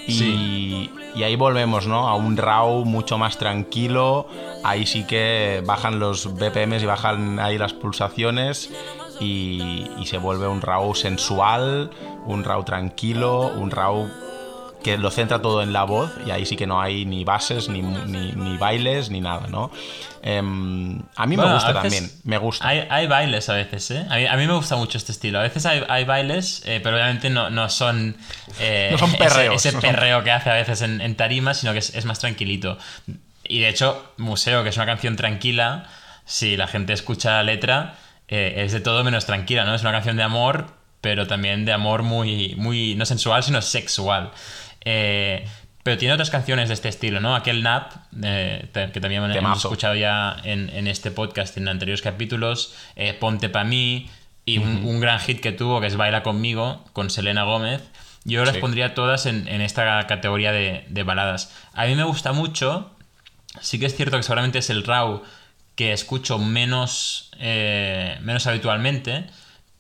Y, 0.08 0.90
y, 1.14 1.24
ahí 1.24 1.36
volvemos, 1.36 1.88
¿no? 1.88 2.08
A 2.08 2.16
un 2.16 2.38
RAW 2.38 2.86
mucho 2.86 3.18
más 3.18 3.38
tranquilo. 3.38 4.30
Ahí 4.64 4.86
sí 4.86 5.04
que 5.04 5.62
bajan 5.66 6.00
los 6.00 6.36
BPMs 6.36 6.84
y 6.84 6.86
bajan 6.86 7.42
ahí 7.42 7.58
las 7.58 7.74
pulsaciones. 7.74 8.72
Y, 9.20 9.92
y 10.00 10.06
se 10.06 10.20
vuelve 10.20 10.48
un 10.48 10.62
RAW 10.62 10.96
sensual, 10.96 11.92
un 12.26 12.46
RAW 12.46 12.64
tranquilo, 12.64 13.52
un 13.54 13.72
RAW 13.72 14.08
que 14.88 14.98
lo 14.98 15.12
centra 15.12 15.42
todo 15.42 15.62
en 15.62 15.74
la 15.74 15.84
voz 15.84 16.14
y 16.26 16.32
ahí 16.32 16.46
sí 16.46 16.56
que 16.56 16.66
no 16.66 16.82
hay 16.82 17.04
ni 17.04 17.26
bases, 17.26 17.68
ni, 17.68 17.82
ni, 17.82 18.58
bailes, 18.58 19.10
ni 19.10 19.20
nada, 19.20 19.48
¿no? 19.48 19.70
Em, 20.22 21.02
a 21.18 21.26
mí 21.26 21.36
me 21.36 21.44
gusta 21.44 21.74
también, 21.74 22.10
me 22.24 22.38
gusta. 22.38 22.66
Hay, 22.66 22.88
hay, 22.90 23.06
bailes 23.06 23.50
a 23.50 23.54
veces, 23.54 23.92
¿eh? 23.92 24.08
A 24.10 24.38
mí, 24.38 24.48
me 24.48 24.54
gusta 24.54 24.78
mucho 24.78 24.98
este 24.98 25.12
estilo. 25.12 25.40
A 25.40 25.42
veces 25.42 25.66
hay, 25.66 25.84
hay 25.90 26.06
bailes, 26.06 26.64
eh, 26.66 26.80
pero 26.82 26.96
obviamente 26.96 27.30
no, 27.30 27.50
no 27.50 27.68
son... 27.68 28.16
Eh, 28.60 28.88
no 28.94 28.98
son 28.98 29.12
perreos. 29.12 29.66
Ese, 29.66 29.78
perreo 29.78 30.24
que 30.24 30.32
hace 30.32 30.52
a 30.52 30.54
veces 30.54 30.82
en, 30.82 31.02
en 31.02 31.16
tarima, 31.16 31.54
sino 31.54 31.74
que 31.74 31.80
es, 31.80 31.94
es, 31.94 32.06
más 32.06 32.20
tranquilito. 32.20 32.78
Y 33.44 33.60
de 33.60 33.68
hecho, 33.68 34.14
Museo, 34.16 34.64
que 34.64 34.70
es 34.70 34.78
una 34.78 34.86
canción 34.86 35.18
tranquila, 35.18 35.90
si 36.24 36.56
la 36.56 36.68
gente 36.68 36.94
escucha 36.94 37.32
la 37.32 37.44
letra, 37.44 37.96
eh, 38.30 38.54
es 38.64 38.72
de 38.72 38.80
todo 38.80 39.04
menos 39.04 39.26
tranquila, 39.26 39.66
¿no? 39.66 39.76
Es 39.76 39.82
una 39.82 39.92
canción 39.92 40.16
de 40.16 40.24
amor, 40.24 40.68
pero 41.02 41.28
también 41.28 41.66
de 41.66 41.74
amor 41.74 42.04
muy, 42.04 42.56
muy 42.56 42.96
no 42.96 43.06
sensual, 43.06 43.44
sino 43.44 43.62
sexual. 43.62 44.32
Eh, 44.90 45.46
pero 45.84 45.98
tiene 45.98 46.14
otras 46.14 46.30
canciones 46.30 46.70
de 46.70 46.74
este 46.74 46.88
estilo, 46.88 47.20
¿no? 47.20 47.36
Aquel 47.36 47.62
Nap, 47.62 47.92
eh, 48.24 48.70
que 48.94 49.02
también 49.02 49.24
hemos 49.32 49.58
escuchado 49.58 49.96
ya 49.96 50.38
en, 50.44 50.88
este 50.88 51.12
podcast, 51.12 51.58
en 51.58 51.68
anteriores 51.68 52.02
capítulos, 52.02 52.74
eh, 52.96 53.14
Ponte 53.14 53.50
pa' 53.50 53.66
mí, 53.66 54.10
y 54.46 54.60
un, 54.60 55.00
gran 55.02 55.20
hit 55.20 55.42
que 55.42 55.52
tuvo, 55.52 55.82
que 55.82 55.88
es 55.88 55.98
Baila 55.98 56.24
conmigo, 56.24 56.86
con 56.94 57.10
Selena 57.10 57.44
Gómez. 57.44 57.82
Yo 58.24 58.46
las 58.46 58.58
pondría 58.58 58.94
todas 58.94 59.26
en, 59.26 59.48
esta 59.62 60.08
categoría 60.08 60.54
de, 60.54 60.86
de, 60.88 61.04
baladas. 61.04 61.54
A 61.74 61.86
mí 61.86 61.96
me 61.96 62.04
gusta 62.04 62.32
mucho, 62.32 62.92
sí 63.62 63.78
que 63.78 63.88
es 63.88 63.96
cierto 63.96 64.16
que 64.16 64.24
seguramente 64.24 64.60
es 64.60 64.70
el 64.70 64.86
Raw 64.86 65.24
que 65.76 65.92
escucho 65.92 66.38
menos, 66.38 67.32
menos 67.40 68.48
habitualmente, 68.48 69.26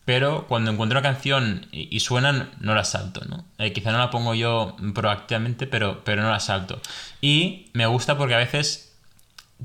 pero 0.08 0.48
cuando 0.48 0.72
encuentro 0.72 0.98
una 0.98 1.06
canción 1.06 1.67
y, 1.74 2.00
suenan, 2.00 2.50
no 2.62 2.74
la 2.74 2.86
salto, 2.86 3.26
¿no? 3.28 3.43
Eh, 3.58 3.74
quizá 3.74 3.91
no 3.91 3.98
la 3.98 4.10
pongo 4.10 4.34
yo 4.34 4.78
proactivamente, 4.96 5.67
pero, 5.67 6.02
pero 6.06 6.22
no 6.22 6.32
la 6.32 6.39
salto. 6.39 6.82
Y 7.20 7.65
me 7.74 7.88
gusta 7.88 8.17
porque 8.17 8.34
a 8.34 8.38
veces 8.38 8.96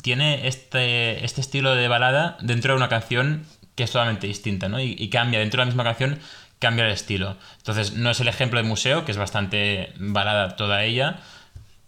tiene 0.02 0.48
este, 0.48 1.24
este 1.24 1.40
estilo 1.40 1.76
de 1.76 1.86
balada 1.86 2.38
dentro 2.40 2.72
de 2.72 2.76
una 2.76 2.88
canción 2.88 3.46
que 3.76 3.84
es 3.84 3.92
totalmente 3.92 4.26
distinta, 4.26 4.68
¿no? 4.68 4.80
Y, 4.80 5.08
cambia, 5.10 5.38
dentro 5.38 5.58
de 5.58 5.66
la 5.66 5.66
misma 5.66 5.84
canción 5.84 6.18
cambia 6.58 6.86
el 6.86 6.90
estilo. 6.90 7.36
Entonces, 7.58 7.92
no 7.92 8.10
es 8.10 8.18
el 8.18 8.26
ejemplo 8.26 8.60
de 8.60 8.66
Museo, 8.68 9.04
que 9.04 9.12
es 9.12 9.18
bastante 9.18 9.92
balada 9.96 10.56
toda 10.56 10.82
ella, 10.82 11.20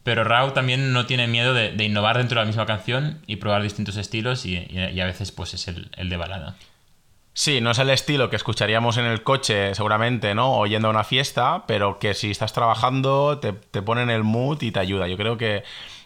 pero 0.04 0.22
Rao 0.22 0.52
también 0.52 0.92
no 0.92 1.06
tiene 1.06 1.26
miedo 1.26 1.54
de, 1.54 1.74
innovar 1.84 2.18
dentro 2.18 2.38
de 2.38 2.44
la 2.44 2.46
misma 2.46 2.66
canción 2.66 3.18
y 3.26 3.34
probar 3.34 3.64
distintos 3.64 3.96
estilos 3.96 4.46
y, 4.46 4.58
a 4.78 5.06
veces 5.06 5.32
pues 5.32 5.54
es 5.54 5.66
el, 5.66 5.90
el 5.96 6.08
de 6.08 6.16
balada. 6.16 6.54
Sí, 7.36 7.60
no 7.60 7.72
es 7.72 7.78
el 7.80 7.90
estilo 7.90 8.30
que 8.30 8.36
escucharíamos 8.36 8.96
en 8.96 9.06
el 9.06 9.24
coche, 9.24 9.74
seguramente, 9.74 10.36
¿no? 10.36 10.56
O 10.56 10.66
yendo 10.66 10.86
a 10.86 10.92
una 10.92 11.02
fiesta, 11.02 11.64
pero 11.66 11.98
que 11.98 12.14
si 12.14 12.30
estás 12.30 12.52
trabajando 12.52 13.40
te, 13.40 13.52
pone 13.82 14.02
en 14.02 14.10
el 14.10 14.22
mood 14.22 14.62
y 14.62 14.70
te 14.70 14.78
ayuda. 14.78 15.08
Yo 15.08 15.16
creo 15.16 15.36
que 15.36 15.64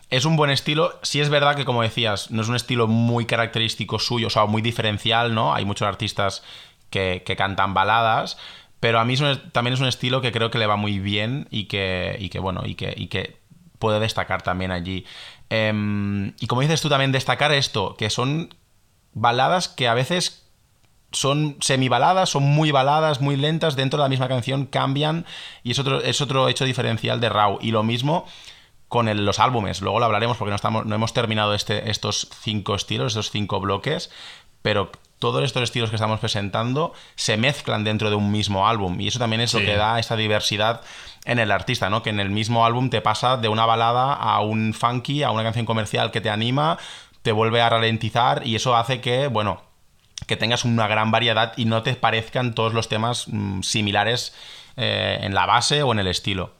es 0.08 0.24
un 0.24 0.36
buen 0.36 0.50
estilo. 0.50 0.98
Sí 1.02 1.20
es 1.20 1.28
verdad 1.28 1.54
que, 1.54 1.66
como 1.66 1.82
decías, 1.82 2.30
no 2.30 2.40
es 2.40 2.48
un 2.48 2.56
estilo 2.56 2.86
muy 2.86 3.26
característico 3.26 3.98
suyo, 3.98 4.28
o 4.28 4.30
sea, 4.30 4.46
muy 4.46 4.62
diferencial, 4.62 5.34
¿no? 5.34 5.54
Hay 5.54 5.66
muchos 5.66 5.86
artistas 5.86 6.42
que, 6.88 7.22
cantan 7.36 7.74
baladas, 7.74 8.38
pero 8.80 8.98
a 8.98 9.04
mí 9.04 9.14
también 9.52 9.74
es 9.74 9.80
un 9.80 9.88
estilo 9.88 10.22
que 10.22 10.32
creo 10.32 10.50
que 10.50 10.58
le 10.58 10.66
va 10.66 10.76
muy 10.76 10.98
bien 10.98 11.46
y 11.50 11.64
que, 11.64 12.16
y 12.18 12.30
que 12.30 12.38
bueno, 12.38 12.62
y 12.64 12.74
que, 12.74 12.94
y 12.96 13.08
que 13.08 13.36
puede 13.78 14.00
destacar 14.00 14.40
también 14.40 14.70
allí. 14.70 15.04
Em, 15.50 16.34
y 16.40 16.46
como 16.46 16.62
dices 16.62 16.80
tú 16.80 16.88
también, 16.88 17.12
destacar 17.12 17.52
esto, 17.52 17.96
que 17.98 18.08
son 18.08 18.54
baladas 19.12 19.68
que 19.68 19.88
a 19.88 19.94
veces 19.94 20.47
son 21.12 21.56
semibaladas, 21.60 22.30
son 22.30 22.42
muy 22.42 22.70
baladas, 22.70 23.20
muy 23.20 23.36
lentas, 23.36 23.76
dentro 23.76 23.98
de 23.98 24.04
la 24.04 24.08
misma 24.08 24.28
canción 24.28 24.66
cambian 24.66 25.24
y 25.62 25.70
es 25.70 25.78
otro, 25.78 26.02
es 26.02 26.20
otro 26.20 26.48
hecho 26.48 26.64
diferencial 26.64 27.20
de 27.20 27.28
Raw. 27.28 27.58
Y 27.60 27.70
lo 27.70 27.82
mismo 27.82 28.26
con 28.88 29.24
los 29.24 29.38
álbumes, 29.38 29.82
luego 29.82 29.98
lo 29.98 30.06
hablaremos 30.06 30.36
porque 30.36 30.50
no, 30.50 30.56
estamos, 30.56 30.86
no 30.86 30.94
hemos 30.94 31.12
terminado 31.12 31.54
este, 31.54 31.90
estos 31.90 32.28
cinco 32.40 32.74
estilos, 32.74 33.12
estos 33.12 33.30
cinco 33.30 33.60
bloques, 33.60 34.10
pero 34.62 34.90
todos 35.18 35.44
estos 35.44 35.62
estilos 35.62 35.90
que 35.90 35.96
estamos 35.96 36.20
presentando 36.20 36.92
se 37.14 37.36
mezclan 37.36 37.84
dentro 37.84 38.08
de 38.08 38.16
un 38.16 38.30
mismo 38.30 38.68
álbum. 38.68 39.00
Y 39.00 39.08
eso 39.08 39.18
también 39.18 39.40
es 39.40 39.52
lo 39.52 39.60
que 39.60 39.76
da 39.76 39.98
esta 39.98 40.16
diversidad 40.16 40.82
en 41.24 41.38
el 41.38 41.50
artista, 41.50 41.90
¿no? 41.90 42.02
Que 42.02 42.10
en 42.10 42.20
el 42.20 42.30
mismo 42.30 42.64
álbum 42.64 42.88
te 42.88 43.00
pasa 43.00 43.36
de 43.36 43.48
una 43.48 43.66
balada 43.66 44.14
a 44.14 44.40
un 44.40 44.72
funky, 44.74 45.22
a 45.22 45.30
una 45.30 45.42
canción 45.42 45.66
comercial 45.66 46.10
que 46.10 46.20
te 46.20 46.30
anima, 46.30 46.78
te 47.22 47.32
vuelve 47.32 47.60
a 47.60 47.68
ralentizar 47.68 48.46
y 48.46 48.54
eso 48.54 48.76
hace 48.76 49.00
que, 49.00 49.26
bueno, 49.26 49.67
que 50.28 50.36
tengas 50.36 50.64
una 50.64 50.86
gran 50.86 51.10
variedad 51.10 51.52
y 51.56 51.64
no 51.64 51.82
te 51.82 51.94
parezcan 51.94 52.54
todos 52.54 52.72
los 52.74 52.88
temas 52.88 53.26
mm, 53.26 53.62
similares 53.62 54.32
eh, 54.76 55.18
en 55.22 55.34
la 55.34 55.46
base 55.46 55.82
o 55.82 55.90
en 55.90 55.98
el 55.98 56.06
estilo. 56.06 56.54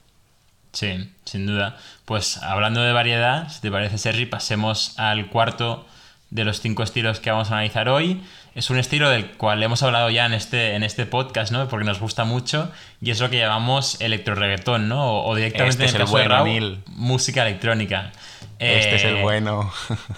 Sí, 0.73 1.09
sin 1.23 1.45
duda. 1.47 1.77
Pues 2.05 2.37
hablando 2.43 2.81
de 2.81 2.91
variedad, 2.91 3.49
si 3.49 3.61
te 3.61 3.71
parece, 3.71 3.97
Sergi, 3.97 4.25
pasemos 4.25 4.99
al 4.99 5.27
cuarto 5.29 5.85
de 6.29 6.43
los 6.43 6.61
cinco 6.61 6.83
estilos 6.83 7.19
que 7.19 7.31
vamos 7.31 7.49
a 7.49 7.53
analizar 7.53 7.89
hoy. 7.89 8.21
Es 8.53 8.69
un 8.69 8.77
estilo 8.77 9.09
del 9.09 9.31
cual 9.31 9.63
hemos 9.63 9.81
hablado 9.83 10.09
ya 10.09 10.25
en 10.25 10.33
este, 10.33 10.75
en 10.75 10.83
este 10.83 11.05
podcast, 11.05 11.51
¿no? 11.51 11.67
Porque 11.69 11.85
nos 11.85 11.99
gusta 11.99 12.23
mucho 12.25 12.71
y 13.01 13.09
es 13.11 13.19
lo 13.19 13.29
que 13.29 13.39
llamamos 13.39 13.99
electro 14.01 14.35
reggaetón, 14.35 14.89
¿no? 14.89 15.05
O, 15.21 15.29
o 15.29 15.35
directamente 15.35 15.85
Este 15.85 15.85
es 15.85 15.91
en 15.95 16.01
el 16.01 16.05
caso 16.05 16.17
de 16.17 16.27
bueno, 16.27 16.43
Neil. 16.43 16.79
música 16.87 17.47
electrónica. 17.47 18.11
Este 18.59 18.95
es 18.95 19.03
el 19.05 19.17
Eh, 19.17 19.21
bueno. 19.23 19.71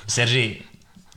Sergi, 0.08 0.66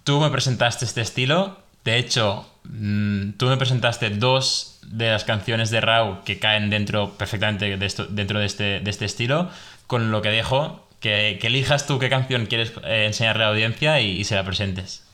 tú 0.05 0.21
me 0.21 0.31
presentaste 0.31 0.85
este 0.85 1.01
estilo. 1.01 1.64
De 1.85 1.99
hecho, 1.99 2.47
mm, 2.65 3.33
tú 3.33 3.47
me 3.47 3.57
presentaste 3.57 4.11
dos 4.11 4.79
de 4.87 5.11
las 5.11 5.25
canciones 5.25 5.71
de 5.71 5.81
Rau 5.81 6.25
que 6.25 6.39
caen 6.39 6.71
dentro 6.71 7.11
perfectamente 7.19 7.77
de 7.77 8.07
dentro 8.11 8.39
de 8.39 8.47
este, 8.47 8.81
de 8.81 8.91
este 8.91 9.05
estilo. 9.05 9.51
Con 9.87 10.11
lo 10.11 10.23
que 10.23 10.31
dejo 10.31 10.89
que, 11.01 11.39
elijas 11.43 11.87
tú 11.87 11.99
qué 11.99 12.09
canción 12.09 12.47
quieres 12.47 12.73
eh, 12.85 13.05
enseñarle 13.07 13.43
a 13.45 13.47
la 13.47 13.53
audiencia 13.53 14.01
y, 14.01 14.25
se 14.25 14.35
la 14.35 14.45
presentes. 14.45 15.05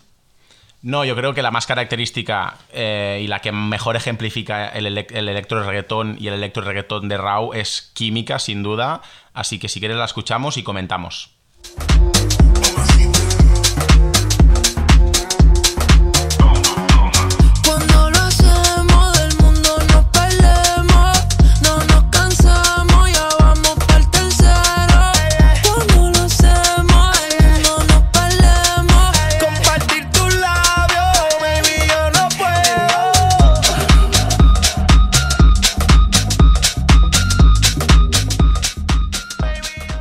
No, 0.82 1.04
yo 1.04 1.14
creo 1.16 1.34
que 1.34 1.42
la 1.42 1.50
más 1.50 1.66
característica 1.66 2.56
eh, 2.72 3.20
y 3.22 3.26
la 3.26 3.40
que 3.40 3.50
mejor 3.52 3.96
ejemplifica 3.96 4.68
el, 4.68 4.86
elec- 4.86 5.10
el 5.14 5.28
electro 5.28 5.62
reggaetón 5.62 6.16
y 6.20 6.28
el 6.28 6.34
electro 6.34 6.62
reggaetón 6.62 7.08
de 7.08 7.18
Rau 7.18 7.52
es 7.52 7.90
Química, 7.94 8.38
sin 8.38 8.62
duda. 8.62 9.02
Así 9.34 9.58
que 9.58 9.68
si 9.68 9.80
quieres 9.80 9.98
la 9.98 10.04
escuchamos 10.04 10.56
y 10.56 10.62
comentamos. 10.62 11.32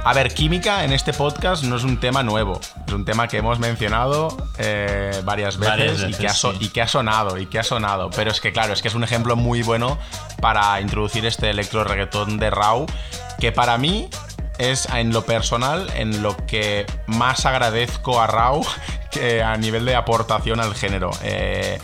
A 0.09 0.13
ver, 0.15 0.33
química 0.33 0.83
en 0.85 0.91
este 0.91 1.13
podcast 1.13 1.63
no 1.65 1.75
es 1.75 1.83
un 1.83 1.99
tema 1.99 2.23
nuevo. 2.23 2.59
Es 2.87 2.93
un 2.93 3.05
tema 3.05 3.27
que 3.27 3.37
hemos 3.37 3.59
mencionado 3.59 4.35
eh, 4.57 5.21
varias 5.23 5.57
veces, 5.59 6.01
Varias 6.01 6.01
y, 6.09 6.13
que 6.19 6.25
ha 6.27 6.33
so- 6.33 6.51
sí. 6.53 6.57
y 6.61 6.69
que 6.69 6.81
ha 6.81 6.87
sonado, 6.87 7.37
y 7.37 7.45
que 7.45 7.59
ha 7.59 7.63
sonado. 7.63 8.09
Pero 8.09 8.31
es 8.31 8.41
que, 8.41 8.51
claro, 8.51 8.73
es 8.73 8.81
que 8.81 8.87
es 8.87 8.95
un 8.95 9.03
ejemplo 9.03 9.35
muy 9.35 9.61
bueno 9.61 9.99
para 10.41 10.81
introducir 10.81 11.27
este 11.27 11.51
electro 11.51 11.83
reggaetón 11.83 12.39
de 12.39 12.49
Rau, 12.49 12.87
que 13.39 13.51
para 13.51 13.77
mí 13.77 14.09
es 14.57 14.87
en 14.89 15.13
lo 15.13 15.25
personal 15.25 15.87
en 15.95 16.23
lo 16.23 16.35
que 16.47 16.87
más 17.05 17.45
agradezco 17.45 18.19
a 18.19 18.25
Rau 18.25 18.65
que 19.11 19.43
a 19.43 19.55
nivel 19.57 19.85
de 19.85 19.95
aportación 19.95 20.59
al 20.59 20.73
género. 20.73 21.11
Eh, 21.21 21.77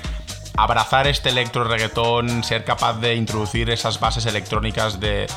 abrazar 0.57 1.07
este 1.07 1.29
electro 1.29 1.63
reggaetón, 1.63 2.43
ser 2.43 2.63
capaz 2.63 2.99
de 2.99 3.15
introducir 3.15 3.69
esas 3.69 3.99
bases 3.99 4.25
electrónicas 4.25 4.99
de, 4.99 5.27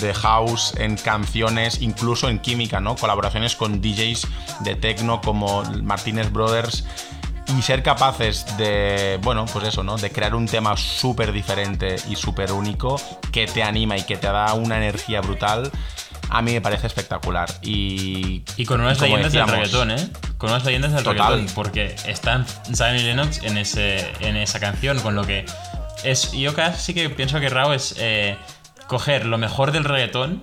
de 0.00 0.14
house 0.14 0.74
en 0.76 0.96
canciones, 0.96 1.80
incluso 1.80 2.28
en 2.28 2.38
química, 2.38 2.80
¿no? 2.80 2.96
Colaboraciones 2.96 3.56
con 3.56 3.80
DJs 3.80 4.26
de 4.60 4.74
techno 4.74 5.20
como 5.20 5.62
Martínez 5.82 6.30
Brothers 6.32 6.84
y 7.46 7.62
ser 7.62 7.82
capaces 7.82 8.46
de, 8.56 9.18
bueno, 9.22 9.44
pues 9.46 9.66
eso, 9.66 9.82
¿no? 9.82 9.96
De 9.96 10.10
crear 10.10 10.34
un 10.34 10.46
tema 10.46 10.76
súper 10.76 11.32
diferente 11.32 11.96
y 12.08 12.16
súper 12.16 12.52
único 12.52 13.00
que 13.32 13.46
te 13.46 13.62
anima 13.62 13.96
y 13.96 14.02
que 14.02 14.16
te 14.16 14.26
da 14.26 14.54
una 14.54 14.76
energía 14.76 15.20
brutal. 15.20 15.70
A 16.30 16.42
mí 16.42 16.52
me 16.52 16.60
parece 16.60 16.86
espectacular. 16.86 17.48
Y, 17.62 18.42
Y 18.56 18.64
con 18.64 18.80
unas 18.80 19.00
leyendas 19.00 19.32
del 19.32 19.46
reggaetón, 19.46 19.90
¿eh? 19.92 20.08
Con 20.38 20.50
unas 20.50 20.64
leyendas 20.64 20.92
del 20.92 21.04
Total. 21.04 21.32
reggaetón. 21.34 21.54
Porque 21.54 21.94
están 22.06 22.46
Zion 22.74 22.96
y 22.96 23.02
Lennox 23.02 23.42
en, 23.42 23.58
ese, 23.58 24.10
en 24.20 24.36
esa 24.36 24.58
canción, 24.60 24.98
con 25.00 25.14
lo 25.14 25.24
que 25.24 25.44
es. 26.02 26.32
Yo 26.32 26.54
casi 26.54 26.94
que 26.94 27.08
pienso 27.10 27.38
que 27.40 27.48
Rao 27.48 27.72
es 27.72 27.94
eh, 27.98 28.36
coger 28.88 29.26
lo 29.26 29.38
mejor 29.38 29.70
del 29.70 29.84
reggaetón, 29.84 30.42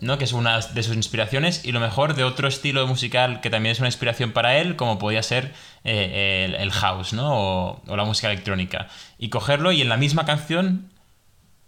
¿no? 0.00 0.18
Que 0.18 0.24
es 0.24 0.32
una 0.32 0.60
de 0.60 0.82
sus 0.82 0.94
inspiraciones, 0.94 1.64
y 1.64 1.72
lo 1.72 1.80
mejor 1.80 2.14
de 2.14 2.22
otro 2.22 2.46
estilo 2.46 2.86
musical 2.86 3.40
que 3.40 3.50
también 3.50 3.72
es 3.72 3.80
una 3.80 3.88
inspiración 3.88 4.32
para 4.32 4.58
él, 4.58 4.76
como 4.76 4.98
podía 4.98 5.22
ser 5.24 5.52
eh, 5.84 6.44
el, 6.48 6.54
el 6.54 6.70
house, 6.70 7.12
¿no? 7.12 7.32
O, 7.34 7.82
o 7.88 7.96
la 7.96 8.04
música 8.04 8.30
electrónica. 8.30 8.86
Y 9.18 9.30
cogerlo 9.30 9.72
y 9.72 9.82
en 9.82 9.88
la 9.88 9.96
misma 9.96 10.24
canción 10.24 10.92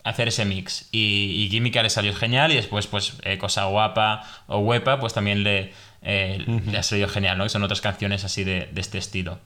hacer 0.05 0.29
ese 0.29 0.45
mix. 0.45 0.89
Y, 0.93 1.45
y 1.45 1.49
Química 1.51 1.83
le 1.83 1.91
salió 1.91 2.15
genial 2.15 2.53
y 2.53 2.57
después, 2.57 2.87
pues, 2.87 3.15
eh, 3.25 3.39
Cosa 3.39 3.65
Guapa 3.67 4.23
o 4.47 4.59
Huepa, 4.59 4.99
pues 5.01 5.13
también 5.15 5.43
le, 5.45 5.73
eh, 6.03 6.45
le 6.67 6.79
ha 6.79 6.83
salido 6.83 7.09
genial, 7.09 7.37
¿no? 7.39 7.45
Que 7.45 7.51
son 7.51 7.63
otras 7.63 7.81
canciones 7.81 8.25
así 8.25 8.45
de, 8.45 8.69
de 8.73 8.81
este 8.81 8.99
estilo. 8.99 9.39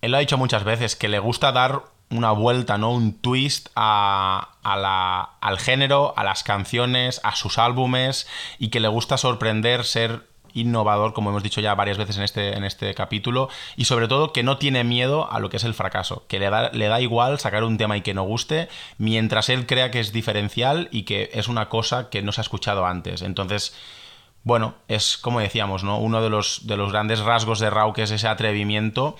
él 0.00 0.10
lo 0.10 0.16
ha 0.18 0.20
dicho 0.20 0.38
muchas 0.38 0.64
veces, 0.64 0.96
que 0.96 1.08
le 1.08 1.18
gusta 1.18 1.50
dar 1.52 1.82
una 2.10 2.30
vuelta, 2.32 2.76
¿no? 2.78 2.90
Un 2.92 3.14
twist 3.20 3.68
a, 3.74 4.50
a 4.62 4.76
la- 4.76 5.30
al 5.40 5.58
género, 5.58 6.12
a 6.16 6.22
las 6.24 6.44
canciones, 6.44 7.20
a 7.24 7.34
sus 7.34 7.56
álbumes, 7.58 8.26
y 8.58 8.68
que 8.68 8.80
le 8.80 8.88
gusta 8.88 9.16
sorprender, 9.16 9.84
ser 9.84 10.26
innovador, 10.54 11.12
como 11.12 11.30
hemos 11.30 11.42
dicho 11.42 11.60
ya 11.60 11.74
varias 11.74 11.98
veces 11.98 12.16
en 12.16 12.22
este, 12.22 12.56
en 12.56 12.64
este 12.64 12.94
capítulo, 12.94 13.48
y 13.76 13.84
sobre 13.84 14.08
todo 14.08 14.32
que 14.32 14.42
no 14.42 14.56
tiene 14.56 14.84
miedo 14.84 15.30
a 15.30 15.40
lo 15.40 15.50
que 15.50 15.58
es 15.58 15.64
el 15.64 15.74
fracaso, 15.74 16.24
que 16.28 16.38
le 16.38 16.48
da, 16.48 16.70
le 16.70 16.86
da 16.86 17.00
igual 17.00 17.38
sacar 17.38 17.64
un 17.64 17.76
tema 17.76 17.96
y 17.96 18.02
que 18.02 18.14
no 18.14 18.22
guste, 18.22 18.68
mientras 18.96 19.48
él 19.48 19.66
crea 19.66 19.90
que 19.90 20.00
es 20.00 20.12
diferencial 20.12 20.88
y 20.90 21.02
que 21.02 21.30
es 21.34 21.48
una 21.48 21.68
cosa 21.68 22.08
que 22.08 22.22
no 22.22 22.32
se 22.32 22.40
ha 22.40 22.42
escuchado 22.42 22.86
antes. 22.86 23.22
Entonces, 23.22 23.74
bueno, 24.44 24.74
es 24.88 25.16
como 25.16 25.40
decíamos, 25.40 25.84
¿no? 25.84 25.98
Uno 25.98 26.22
de 26.22 26.30
los, 26.30 26.66
de 26.66 26.76
los 26.76 26.92
grandes 26.92 27.20
rasgos 27.20 27.58
de 27.58 27.70
Rau, 27.70 27.92
que 27.92 28.02
es 28.02 28.10
ese 28.10 28.28
atrevimiento. 28.28 29.16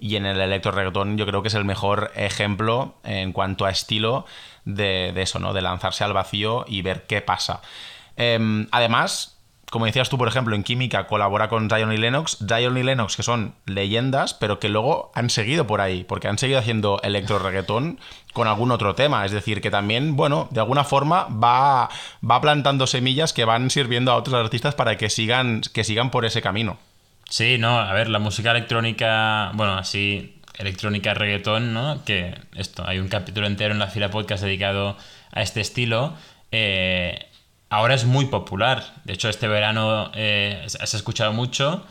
Y 0.00 0.14
en 0.14 0.26
el 0.26 0.40
electro 0.40 0.70
reggaetón 0.70 1.18
yo 1.18 1.26
creo 1.26 1.42
que 1.42 1.48
es 1.48 1.54
el 1.54 1.64
mejor 1.64 2.12
ejemplo 2.14 2.94
en 3.02 3.32
cuanto 3.32 3.66
a 3.66 3.70
estilo 3.70 4.24
de, 4.64 5.12
eso, 5.20 5.40
¿no? 5.40 5.52
De 5.52 5.62
lanzarse 5.62 6.04
al 6.04 6.12
vacío 6.12 6.64
y 6.68 6.82
ver 6.82 7.06
qué 7.06 7.20
pasa. 7.20 7.60
Em, 8.16 8.68
además, 8.70 9.37
como 9.70 9.86
decías 9.86 10.08
tú, 10.08 10.16
por 10.16 10.28
ejemplo, 10.28 10.54
en 10.54 10.62
Química 10.62 11.06
colabora 11.06 11.48
con 11.48 11.68
Zion 11.68 11.92
y 11.92 11.98
Lennox. 11.98 12.38
Zion 12.46 12.76
y 12.78 12.82
Lennox, 12.82 13.16
que 13.16 13.22
son 13.22 13.54
leyendas, 13.66 14.34
pero 14.34 14.58
que 14.58 14.68
luego 14.68 15.12
han 15.14 15.30
seguido 15.30 15.66
por 15.66 15.80
ahí, 15.80 16.04
porque 16.04 16.28
han 16.28 16.38
seguido 16.38 16.58
haciendo 16.58 17.00
electro 17.02 17.38
reggaetón 17.38 18.00
con 18.32 18.48
algún 18.48 18.70
otro 18.70 18.94
tema. 18.94 19.26
Es 19.26 19.32
decir, 19.32 19.60
que 19.60 19.70
también, 19.70 20.16
bueno, 20.16 20.48
de 20.50 20.60
alguna 20.60 20.84
forma 20.84 21.24
va, 21.24 21.90
va 22.28 22.40
plantando 22.40 22.86
semillas 22.86 23.32
que 23.32 23.44
van 23.44 23.68
sirviendo 23.68 24.12
a 24.12 24.16
otros 24.16 24.34
artistas 24.34 24.74
para 24.74 24.96
que 24.96 25.10
sigan, 25.10 25.60
que 25.72 25.84
sigan 25.84 26.10
por 26.10 26.24
ese 26.24 26.40
camino. 26.40 26.78
Sí, 27.28 27.58
no, 27.58 27.78
a 27.78 27.92
ver, 27.92 28.08
la 28.08 28.18
música 28.18 28.52
electrónica, 28.52 29.50
bueno, 29.54 29.74
así, 29.74 30.40
electrónica 30.56 31.12
reggaetón, 31.12 31.74
¿no? 31.74 32.04
Que 32.04 32.34
esto, 32.56 32.86
hay 32.86 32.98
un 32.98 33.08
capítulo 33.08 33.46
entero 33.46 33.74
en 33.74 33.78
la 33.78 33.88
fila 33.88 34.10
podcast 34.10 34.42
dedicado 34.42 34.96
a 35.30 35.42
este 35.42 35.60
estilo. 35.60 36.14
Eh, 36.52 37.27
ahora 37.70 37.94
es 37.94 38.04
muy 38.04 38.26
popular. 38.26 38.94
De 39.04 39.14
hecho, 39.14 39.28
este 39.28 39.48
verano 39.48 40.10
eh, 40.14 40.64
se 40.66 40.78
ha 40.78 40.84
escuchado 40.84 41.32
mucho. 41.32 41.84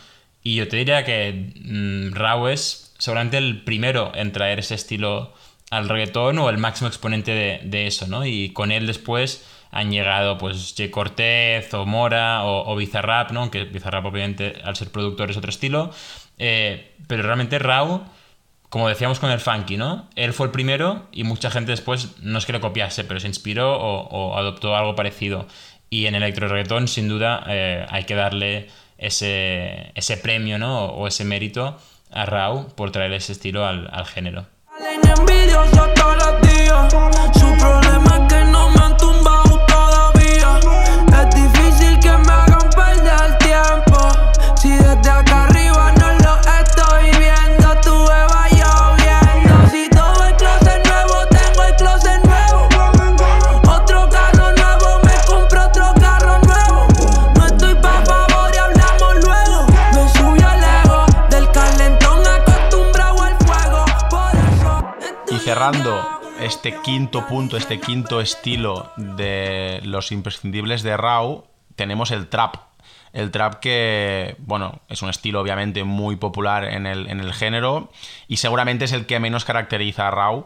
Y 0.43 0.55
yo 0.55 0.67
te 0.67 0.77
diría 0.77 1.03
que 1.03 1.51
mm, 1.55 2.13
Rau 2.13 2.47
es 2.47 2.93
seguramente 2.97 3.37
el 3.37 3.63
primero 3.63 4.11
en 4.15 4.31
traer 4.31 4.59
ese 4.59 4.75
estilo 4.75 5.33
al 5.69 5.89
reggaetón 5.89 6.39
o 6.39 6.49
el 6.49 6.57
máximo 6.57 6.87
exponente 6.87 7.59
de, 7.63 7.87
eso, 7.87 8.07
¿no? 8.07 8.25
Y 8.25 8.51
con 8.51 8.71
él 8.71 8.87
después 8.87 9.45
han 9.71 9.91
llegado 9.91 10.37
pues 10.37 10.75
Cortez 10.91 11.73
o 11.73 11.85
Mora 11.85 12.45
o, 12.45 12.75
Bizarrap, 12.75 13.31
¿no? 13.31 13.41
Aunque 13.41 13.65
Bizarrap 13.65 14.05
obviamente 14.05 14.55
al 14.63 14.75
ser 14.77 14.89
productor 14.89 15.29
es 15.29 15.37
otro 15.37 15.49
estilo. 15.49 15.91
Eh, 16.37 16.95
pero 17.07 17.23
realmente 17.23 17.59
Rau, 17.59 18.05
como 18.69 18.89
decíamos 18.89 19.19
con 19.19 19.31
el 19.31 19.39
funky, 19.39 19.77
¿no? 19.77 20.07
Él 20.15 20.33
fue 20.33 20.47
el 20.47 20.51
primero 20.51 21.07
y 21.11 21.23
mucha 21.23 21.49
gente 21.49 21.71
después 21.71 22.15
no 22.21 22.37
es 22.37 22.45
que 22.45 22.53
lo 22.53 22.61
copiase, 22.61 23.03
pero 23.03 23.19
se 23.19 23.27
inspiró 23.27 23.77
o, 23.77 24.37
adoptó 24.37 24.75
algo 24.75 24.95
parecido. 24.95 25.47
Y 25.89 26.07
en 26.07 26.15
electro 26.15 26.49
reggaetón, 26.49 26.87
sin 26.87 27.07
duda, 27.07 27.43
eh, 27.47 27.85
hay 27.89 28.03
que 28.03 28.15
darle 28.15 28.69
ese, 28.97 29.91
ese 29.95 30.17
premio, 30.17 30.59
¿no? 30.59 30.85
O 30.85 31.07
ese 31.07 31.23
mérito 31.23 31.77
a 32.11 32.25
Rau 32.25 32.67
por 32.75 32.91
traer 32.91 33.13
ese 33.13 33.31
estilo 33.31 33.65
al, 33.65 33.89
al 33.91 34.05
género. 34.05 34.45
Este 66.67 66.81
quinto 66.81 67.25
punto, 67.25 67.55
este 67.55 67.79
quinto 67.79 68.19
estilo 68.19 68.91
de 68.97 69.79
los 69.85 70.11
imprescindibles 70.11 70.83
de 70.83 70.97
Raw, 70.97 71.45
tenemos 71.77 72.11
el 72.11 72.27
trap. 72.27 72.57
El 73.13 73.31
trap 73.31 73.61
que, 73.61 74.35
bueno, 74.39 74.81
es 74.89 75.01
un 75.01 75.09
estilo 75.09 75.39
obviamente 75.39 75.85
muy 75.85 76.17
popular 76.17 76.65
en 76.65 76.85
el, 76.85 77.09
en 77.09 77.21
el 77.21 77.33
género 77.33 77.89
y 78.27 78.37
seguramente 78.37 78.83
es 78.83 78.91
el 78.91 79.05
que 79.05 79.17
menos 79.21 79.45
caracteriza 79.45 80.09
a 80.09 80.11
Raw, 80.11 80.45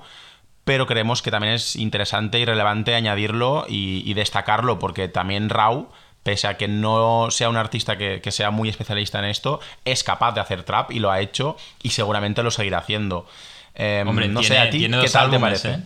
pero 0.64 0.86
creemos 0.86 1.24
que 1.24 1.32
también 1.32 1.54
es 1.54 1.76
interesante 1.76 2.38
y 2.38 2.46
relevante 2.46 2.94
añadirlo 2.94 3.66
y, 3.68 4.14
destacarlo 4.14 4.78
porque 4.78 5.08
también 5.08 5.50
Raw 5.50 5.90
pese 6.22 6.48
a 6.48 6.56
que 6.56 6.68
no 6.68 7.32
sea 7.32 7.50
un 7.50 7.58
artista 7.58 7.98
que, 7.98 8.22
sea 8.32 8.52
muy 8.52 8.70
especialista 8.70 9.18
en 9.18 9.26
esto, 9.26 9.60
es 9.86 10.04
capaz 10.04 10.34
de 10.34 10.42
hacer 10.42 10.62
trap 10.62 10.92
y 10.92 11.00
lo 11.00 11.10
ha 11.10 11.20
hecho 11.20 11.58
y 11.82 11.90
seguramente 11.90 12.44
lo 12.44 12.52
seguirá 12.52 12.78
haciendo. 12.78 13.26
Em, 13.74 14.08
Hombre, 14.08 14.28
no 14.28 14.44
sé 14.44 14.60
a 14.60 14.70
ti, 14.70 14.88
¿qué 14.88 15.10
tal 15.10 15.32
te 15.32 15.40
parece? 15.40 15.72
¿eh? 15.72 15.80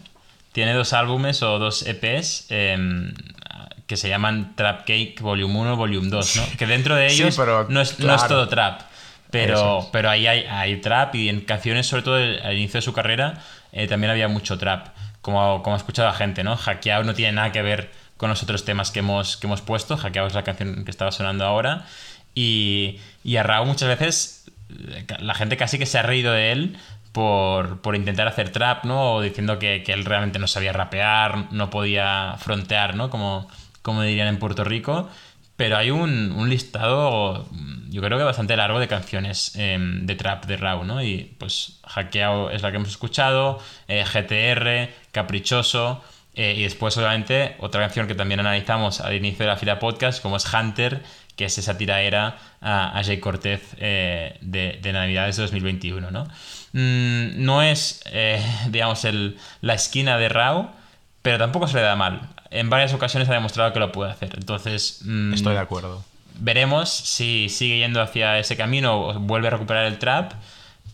Tiene 0.56 0.72
dos 0.72 0.94
álbumes 0.94 1.44
o 1.44 1.60
dos 1.60 1.86
EPs 1.86 2.46
em, 2.48 3.14
que 3.88 3.98
se 3.98 4.08
llaman 4.08 4.56
Trap 4.56 4.86
Cake 4.86 5.18
Volume 5.20 5.54
1 5.54 5.76
Volume 5.76 6.08
2, 6.08 6.36
¿no? 6.38 6.44
Que 6.58 6.66
dentro 6.66 6.96
de 6.96 7.08
ellos 7.08 7.38
no, 7.68 7.82
es, 7.82 7.98
todo 7.98 8.48
trap. 8.48 8.84
Pero, 9.30 9.90
pero 9.92 10.10
ahí 10.10 10.26
hay, 10.28 10.78
trap 10.78 11.14
y 11.16 11.28
en 11.28 11.42
canciones, 11.42 11.88
sobre 11.88 12.04
todo 12.04 12.16
al 12.16 12.54
inicio 12.54 12.78
de 12.78 12.84
su 12.84 12.94
carrera, 12.94 13.44
eh, 13.74 13.88
también 13.88 14.12
había 14.12 14.30
mucho 14.30 14.58
trap, 14.58 14.96
como, 15.22 15.62
como 15.62 15.76
ha 15.76 15.78
escuchado 15.78 16.08
la 16.08 16.14
gente, 16.14 16.46
¿no? 16.46 16.56
Hackeado 16.56 17.04
no 17.04 17.14
tiene 17.14 17.34
nada 17.34 17.52
que 17.52 17.62
ver 17.62 17.92
con 18.16 18.30
los 18.30 18.42
otros 18.42 18.64
temas 18.64 18.92
que 18.92 19.00
hemos, 19.00 19.36
que 19.36 19.48
hemos 19.48 19.60
puesto. 19.60 19.98
Hackeado 19.98 20.30
es 20.30 20.36
la 20.36 20.46
canción 20.46 20.86
que 20.86 20.92
estaba 20.92 21.12
sonando 21.12 21.44
ahora. 21.44 21.86
Y, 22.34 23.02
y 23.26 23.36
a 23.36 23.44
Raúl 23.44 23.68
muchas 23.68 23.90
veces 23.90 24.46
la 25.20 25.34
gente 25.36 25.58
casi 25.58 25.78
que 25.78 25.86
se 25.86 26.00
ha 26.00 26.02
reído 26.02 26.32
de 26.32 26.52
él 26.52 26.78
por, 27.16 27.96
intentar 27.96 28.28
hacer 28.28 28.50
trap, 28.52 28.84
¿no? 28.84 29.14
O 29.14 29.22
diciendo 29.22 29.58
que, 29.58 29.82
él 29.88 30.04
realmente 30.04 30.38
no 30.38 30.48
sabía 30.48 30.74
rapear, 30.74 31.52
no 31.54 31.70
podía 31.70 32.36
frontear, 32.40 32.96
¿no? 32.96 33.10
Como, 33.10 33.48
como 33.82 34.02
dirían 34.02 34.28
en 34.28 34.38
Puerto 34.38 34.66
Rico. 34.66 35.10
Pero 35.56 35.78
hay 35.78 35.92
un, 35.92 36.50
listado, 36.50 37.48
yo 37.90 38.02
creo 38.02 38.18
que 38.18 38.26
bastante 38.26 38.58
largo 38.58 38.80
de 38.80 38.90
canciones 38.90 39.56
em, 39.56 40.06
de 40.06 40.16
trap 40.16 40.46
de 40.46 40.58
Raw, 40.58 40.84
¿no? 40.84 41.02
Y 41.02 41.34
pues 41.40 41.80
Hackeado 41.86 42.50
es 42.50 42.62
la 42.62 42.72
que 42.72 42.78
hemos 42.78 42.90
escuchado, 42.90 43.60
eh, 43.88 44.04
GTR, 44.04 44.94
Caprichoso, 45.14 46.04
eh, 46.34 46.56
y 46.58 46.64
después 46.64 46.98
obviamente 46.98 47.56
otra 47.60 47.80
canción 47.80 48.08
que 48.08 48.16
también 48.16 48.42
analizamos 48.42 49.00
al 49.00 49.16
inicio 49.16 49.46
de 49.46 49.52
la 49.52 49.56
fila 49.56 49.80
podcast, 49.80 50.22
como 50.22 50.36
es 50.36 50.54
Hunter, 50.54 51.02
que 51.38 51.46
es 51.46 51.58
esa 51.58 51.78
tiraera 51.78 52.38
a, 52.60 53.00
a 53.00 53.04
Jay 53.06 53.20
Cortez 53.22 53.62
eh, 53.78 54.38
de, 54.42 54.80
de 54.82 54.92
Navidades 54.92 55.38
de 55.38 55.44
2021, 55.44 56.12
¿no? 56.12 56.28
Mm, 56.76 57.46
no 57.46 57.62
es, 57.62 58.02
eh, 58.12 58.44
digamos, 58.70 59.06
el, 59.06 59.38
la 59.62 59.74
esquina 59.74 60.18
de 60.18 60.28
Rao, 60.28 60.72
pero 61.22 61.38
tampoco 61.38 61.68
se 61.70 61.78
le 61.78 61.82
da 61.82 61.96
mal. 61.96 62.30
En 62.52 62.70
varias 62.70 62.94
ocasiones 62.94 63.30
ha 63.30 63.34
demostrado 63.34 63.72
que 63.72 63.80
lo 63.80 63.92
puede 63.92 64.12
hacer. 64.12 64.32
Entonces. 64.36 65.00
Mm, 65.06 65.34
Estoy 65.34 65.54
de 65.54 65.62
acuerdo. 65.62 66.04
Veremos 66.38 66.90
si 66.90 67.48
sigue 67.48 67.78
yendo 67.78 68.02
hacia 68.02 68.38
ese 68.40 68.58
camino 68.58 69.00
o 69.00 69.14
vuelve 69.20 69.48
a 69.48 69.52
recuperar 69.52 69.86
el 69.86 70.00
trap. 70.00 70.34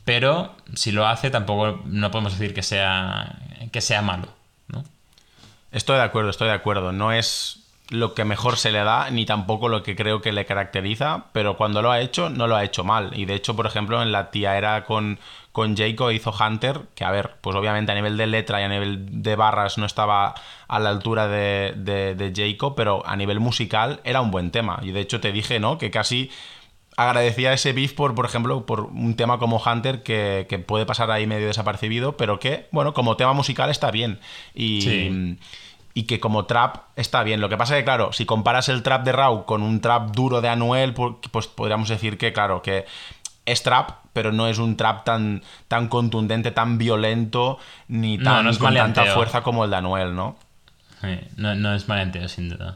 Pero 0.05 0.55
si 0.75 0.91
lo 0.91 1.07
hace, 1.07 1.29
tampoco 1.31 1.81
no 1.85 2.11
podemos 2.11 2.37
decir 2.37 2.53
que 2.53 2.63
sea, 2.63 3.39
que 3.71 3.81
sea 3.81 4.01
malo. 4.01 4.27
¿no? 4.67 4.83
Estoy 5.71 5.97
de 5.97 6.03
acuerdo, 6.03 6.29
estoy 6.29 6.47
de 6.47 6.53
acuerdo. 6.53 6.91
No 6.91 7.11
es 7.11 7.59
lo 7.89 8.13
que 8.13 8.23
mejor 8.23 8.57
se 8.57 8.71
le 8.71 8.79
da, 8.83 9.09
ni 9.11 9.25
tampoco 9.25 9.67
lo 9.67 9.83
que 9.83 9.95
creo 9.95 10.21
que 10.21 10.31
le 10.31 10.45
caracteriza, 10.45 11.25
pero 11.33 11.57
cuando 11.57 11.81
lo 11.81 11.91
ha 11.91 11.99
hecho, 11.99 12.29
no 12.29 12.47
lo 12.47 12.55
ha 12.55 12.63
hecho 12.63 12.83
mal. 12.83 13.11
Y 13.13 13.25
de 13.25 13.35
hecho, 13.35 13.55
por 13.55 13.67
ejemplo, 13.67 14.01
en 14.01 14.11
la 14.11 14.31
tía 14.31 14.57
era 14.57 14.85
con, 14.85 15.19
con 15.51 15.75
Jacob 15.75 16.11
hizo 16.11 16.31
Hunter, 16.31 16.81
que 16.95 17.03
a 17.03 17.11
ver, 17.11 17.35
pues 17.41 17.55
obviamente 17.55 17.91
a 17.91 17.95
nivel 17.95 18.17
de 18.17 18.27
letra 18.27 18.61
y 18.61 18.63
a 18.63 18.69
nivel 18.69 19.21
de 19.21 19.35
barras 19.35 19.77
no 19.77 19.85
estaba 19.85 20.33
a 20.67 20.79
la 20.79 20.89
altura 20.89 21.27
de, 21.27 21.73
de, 21.75 22.33
Jacob, 22.35 22.73
pero 22.75 23.05
a 23.05 23.15
nivel 23.15 23.39
musical 23.39 23.99
era 24.03 24.21
un 24.21 24.31
buen 24.31 24.51
tema. 24.51 24.79
Y 24.81 24.91
de 24.91 25.01
hecho 25.01 25.19
te 25.19 25.31
dije, 25.31 25.59
¿no? 25.59 25.77
Que 25.77 25.91
casi 25.91 26.31
agradecía 26.95 27.51
ese 27.53 27.73
beef 27.73 27.93
por, 27.93 28.15
por 28.15 28.25
ejemplo, 28.25 28.65
por 28.65 28.81
un 28.81 29.15
tema 29.15 29.39
como 29.39 29.61
Hunter 29.63 30.03
que, 30.03 30.63
puede 30.65 30.85
pasar 30.85 31.11
ahí 31.11 31.27
medio 31.27 31.47
desapercibido, 31.47 32.15
pero 32.15 32.39
que, 32.39 32.67
bueno, 32.71 32.93
como 32.93 33.17
tema 33.17 33.33
musical 33.33 33.69
está 33.69 33.91
bien. 33.91 34.19
Y 34.55 35.37
y 35.93 36.03
que 36.03 36.19
como 36.19 36.45
trap 36.45 36.77
está 36.95 37.23
bien. 37.23 37.41
Lo 37.41 37.49
que 37.49 37.57
pasa 37.57 37.75
es 37.75 37.81
que, 37.81 37.85
claro, 37.85 38.13
si 38.13 38.25
comparas 38.25 38.69
el 38.69 38.83
trap 38.83 39.03
de 39.03 39.11
Raw 39.11 39.45
con 39.45 39.61
un 39.61 39.81
trap 39.81 40.11
duro 40.11 40.41
de 40.41 40.49
Anuel, 40.49 40.93
pues 40.93 41.47
podríamos 41.47 41.89
decir 41.89 42.17
que, 42.17 42.31
claro, 42.33 42.61
que 42.61 42.85
es 43.45 43.63
trap, 43.63 43.91
pero 44.13 44.31
no 44.31 44.47
es 44.47 44.57
un 44.57 44.77
trap 44.77 45.03
tan, 45.03 45.41
tan 45.67 45.87
contundente, 45.87 46.51
tan 46.51 46.77
violento, 46.77 47.59
ni 47.87 48.17
tan 48.17 48.55
con 48.57 48.73
tanta 48.73 49.05
fuerza 49.13 49.41
como 49.41 49.63
el 49.65 49.71
de 49.71 49.77
Anuel, 49.77 50.15
¿no? 50.15 50.37
no, 51.35 51.55
no 51.55 51.73
es 51.73 51.87
malenteo, 51.87 52.27
sin 52.29 52.49
duda. 52.49 52.75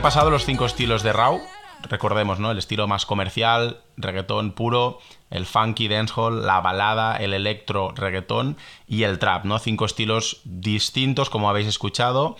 Repasado 0.00 0.30
los 0.30 0.46
cinco 0.46 0.64
estilos 0.64 1.02
de 1.02 1.12
Raw. 1.12 1.42
Recordemos, 1.82 2.38
¿no? 2.38 2.50
El 2.50 2.56
estilo 2.56 2.88
más 2.88 3.04
comercial, 3.04 3.80
reggaetón 3.98 4.52
puro, 4.52 4.98
el 5.28 5.44
funky 5.44 5.88
dancehall, 5.88 6.46
la 6.46 6.62
balada, 6.62 7.18
el 7.18 7.34
electro 7.34 7.92
reggaetón 7.94 8.56
y 8.88 9.02
el 9.02 9.18
trap, 9.18 9.44
¿no? 9.44 9.58
Cinco 9.58 9.84
estilos 9.84 10.40
distintos, 10.44 11.28
como 11.28 11.50
habéis 11.50 11.66
escuchado. 11.68 12.38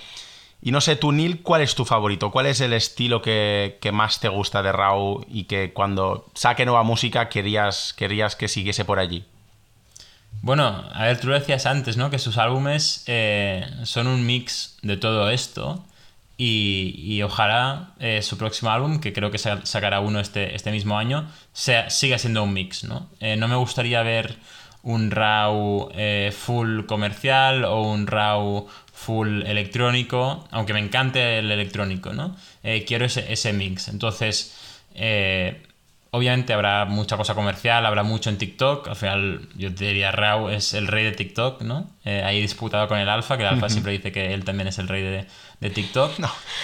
Y 0.62 0.70
no 0.70 0.80
sé, 0.80 0.96
tú, 0.96 1.12
Neil, 1.12 1.42
¿cuál 1.42 1.60
es 1.60 1.74
tu 1.74 1.84
favorito? 1.84 2.30
¿Cuál 2.30 2.46
es 2.46 2.62
el 2.62 2.72
estilo 2.72 3.20
que, 3.20 3.78
más 3.92 4.20
te 4.20 4.30
gusta 4.30 4.62
de 4.62 4.72
Raw 4.72 5.26
y 5.28 5.44
que 5.44 5.74
cuando 5.74 6.30
saque 6.32 6.64
nueva 6.64 6.82
música 6.82 7.28
querías, 7.28 7.94
que 7.94 8.48
siguiese 8.48 8.86
por 8.86 8.98
allí? 8.98 9.26
Bueno, 10.40 10.64
a 10.94 11.02
ver, 11.02 11.20
tú 11.20 11.26
lo 11.26 11.34
decías 11.34 11.66
antes, 11.66 11.98
¿no? 11.98 12.08
Que 12.08 12.18
sus 12.18 12.38
álbumes 12.38 13.04
eh, 13.06 13.66
son 13.84 14.06
un 14.06 14.24
mix 14.24 14.78
de 14.80 14.96
todo 14.96 15.28
esto. 15.28 15.84
Y, 16.42 17.20
ojalá 17.22 17.92
eh, 17.98 18.22
su 18.22 18.38
próximo 18.38 18.70
álbum, 18.70 18.98
que 18.98 19.12
creo 19.12 19.30
que 19.30 19.36
sacará 19.36 20.00
uno 20.00 20.20
este, 20.20 20.56
este 20.56 20.70
mismo 20.70 20.96
año, 20.96 21.28
sea, 21.52 21.90
siga 21.90 22.16
siendo 22.16 22.42
un 22.42 22.54
mix, 22.54 22.84
¿no? 22.84 23.10
Eh, 23.20 23.36
no 23.36 23.46
me 23.46 23.56
gustaría 23.56 24.02
ver 24.02 24.36
un 24.82 25.10
RAW 25.10 25.90
eh, 25.94 26.32
full 26.34 26.86
comercial 26.86 27.66
o 27.66 27.82
un 27.82 28.06
RAW 28.06 28.66
full 28.90 29.42
electrónico, 29.42 30.48
aunque 30.50 30.72
me 30.72 30.80
encante 30.80 31.40
el 31.40 31.50
electrónico, 31.50 32.14
¿no? 32.14 32.34
quiero 32.86 33.04
ese, 33.04 33.30
ese, 33.30 33.52
mix. 33.52 33.88
Entonces, 33.88 34.56
obviamente 36.10 36.52
habrá 36.52 36.84
mucha 36.84 37.16
cosa 37.16 37.34
comercial, 37.34 37.86
habrá 37.86 38.02
mucho 38.02 38.30
en 38.30 38.38
TikTok. 38.38 38.88
Al 38.88 38.96
final, 38.96 39.48
yo 39.56 39.74
te 39.74 39.86
diría, 39.86 40.12
RAW 40.12 40.50
es 40.50 40.74
el 40.74 40.86
rey 40.86 41.04
de 41.04 41.12
TikTok, 41.12 41.62
¿no? 41.62 41.90
ahí 42.04 42.40
disputado 42.40 42.88
con 42.88 42.98
el 42.98 43.08
Alfa, 43.08 43.36
que 43.36 43.44
el 43.44 43.48
Alfa 43.50 43.68
siempre 43.68 43.92
dice 43.92 44.10
que 44.10 44.34
él 44.34 44.44
también 44.44 44.68
es 44.68 44.78
el 44.78 44.88
rey 44.88 45.02
de 45.02 45.26
de 45.60 45.68
TikTok, 45.68 46.12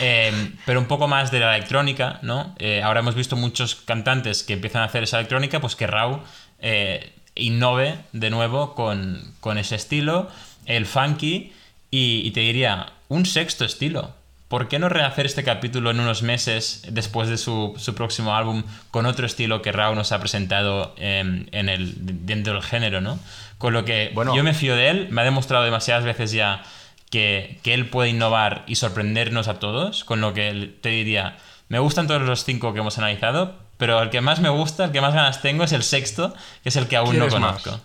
eh, 0.00 0.52
pero 0.64 0.80
un 0.80 0.87
poco 0.87 1.06
más 1.06 1.30
de 1.30 1.40
la 1.40 1.54
electrónica, 1.54 2.18
¿no? 2.22 2.54
Eh, 2.59 2.82
ahora 2.82 3.00
hemos 3.00 3.14
visto 3.14 3.37
muchos 3.37 3.74
cantantes 3.74 4.42
que 4.42 4.54
empiezan 4.54 4.82
a 4.82 4.87
hacer 4.87 5.02
esa 5.02 5.18
electrónica, 5.18 5.61
pues 5.61 5.76
que 5.76 5.87
Rau 5.87 6.20
eh, 6.61 7.12
innove 7.35 7.98
de 8.12 8.30
nuevo 8.30 8.74
con, 8.74 9.35
ese 9.59 9.76
estilo, 9.76 10.30
el 10.64 10.87
funky, 10.87 11.52
y, 11.90 12.30
te 12.32 12.40
diría, 12.40 12.92
un 13.09 13.24
sexto 13.26 13.64
estilo. 13.64 14.14
¿Por 14.48 14.68
qué 14.68 14.78
no 14.78 14.88
rehacer 14.88 15.26
este 15.26 15.42
capítulo 15.42 15.90
en 15.90 15.98
unos 15.98 16.22
meses 16.22 16.82
después 16.88 17.28
de 17.28 17.37
su, 17.37 17.74
próximo 17.96 18.37
álbum 18.37 18.62
con 18.92 19.06
otro 19.06 19.26
estilo 19.26 19.61
que 19.61 19.72
Rau 19.72 19.94
nos 19.94 20.12
ha 20.12 20.20
presentado 20.20 20.94
en 20.98 21.48
el, 21.52 21.94
dentro 22.26 22.54
del 22.54 22.62
género, 22.62 23.00
¿no? 23.00 23.18
Con 23.59 23.72
lo 23.72 23.85
que 23.85 24.12
bueno, 24.14 24.37
yo 24.37 24.44
me 24.44 24.54
fío 24.54 24.76
de 24.76 24.90
él, 24.90 25.09
me 25.11 25.22
ha 25.22 25.24
demostrado 25.24 25.64
demasiadas 25.64 26.04
veces 26.04 26.30
ya 26.30 26.62
que, 27.11 27.61
él 27.64 27.88
puede 27.88 28.11
innovar 28.11 28.64
y 28.66 28.76
sorprendernos 28.76 29.48
a 29.48 29.59
todos, 29.59 30.04
con 30.04 30.20
lo 30.20 30.35
que 30.35 30.74
te 30.80 30.90
diría, 30.90 31.37
me 31.68 31.78
gustan 31.78 32.06
todos 32.06 32.22
los 32.22 32.44
cinco 32.44 32.72
que 32.72 32.80
hemos 32.80 32.98
analizado, 32.98 33.54
pero 33.78 34.00
el 34.02 34.11
que 34.11 34.20
más 34.20 34.40
me 34.40 34.48
gusta, 34.48 34.85
el 34.85 34.92
que 34.92 35.00
más 35.00 35.14
ganas 35.14 35.42
tengo 35.42 35.64
es 35.64 35.72
el 35.72 35.82
sexto, 35.82 36.35
que 36.62 36.68
es 36.68 36.76
el 36.76 36.88
que 36.88 36.96
aún 36.96 37.18
no 37.18 37.28
conozco. 37.28 37.80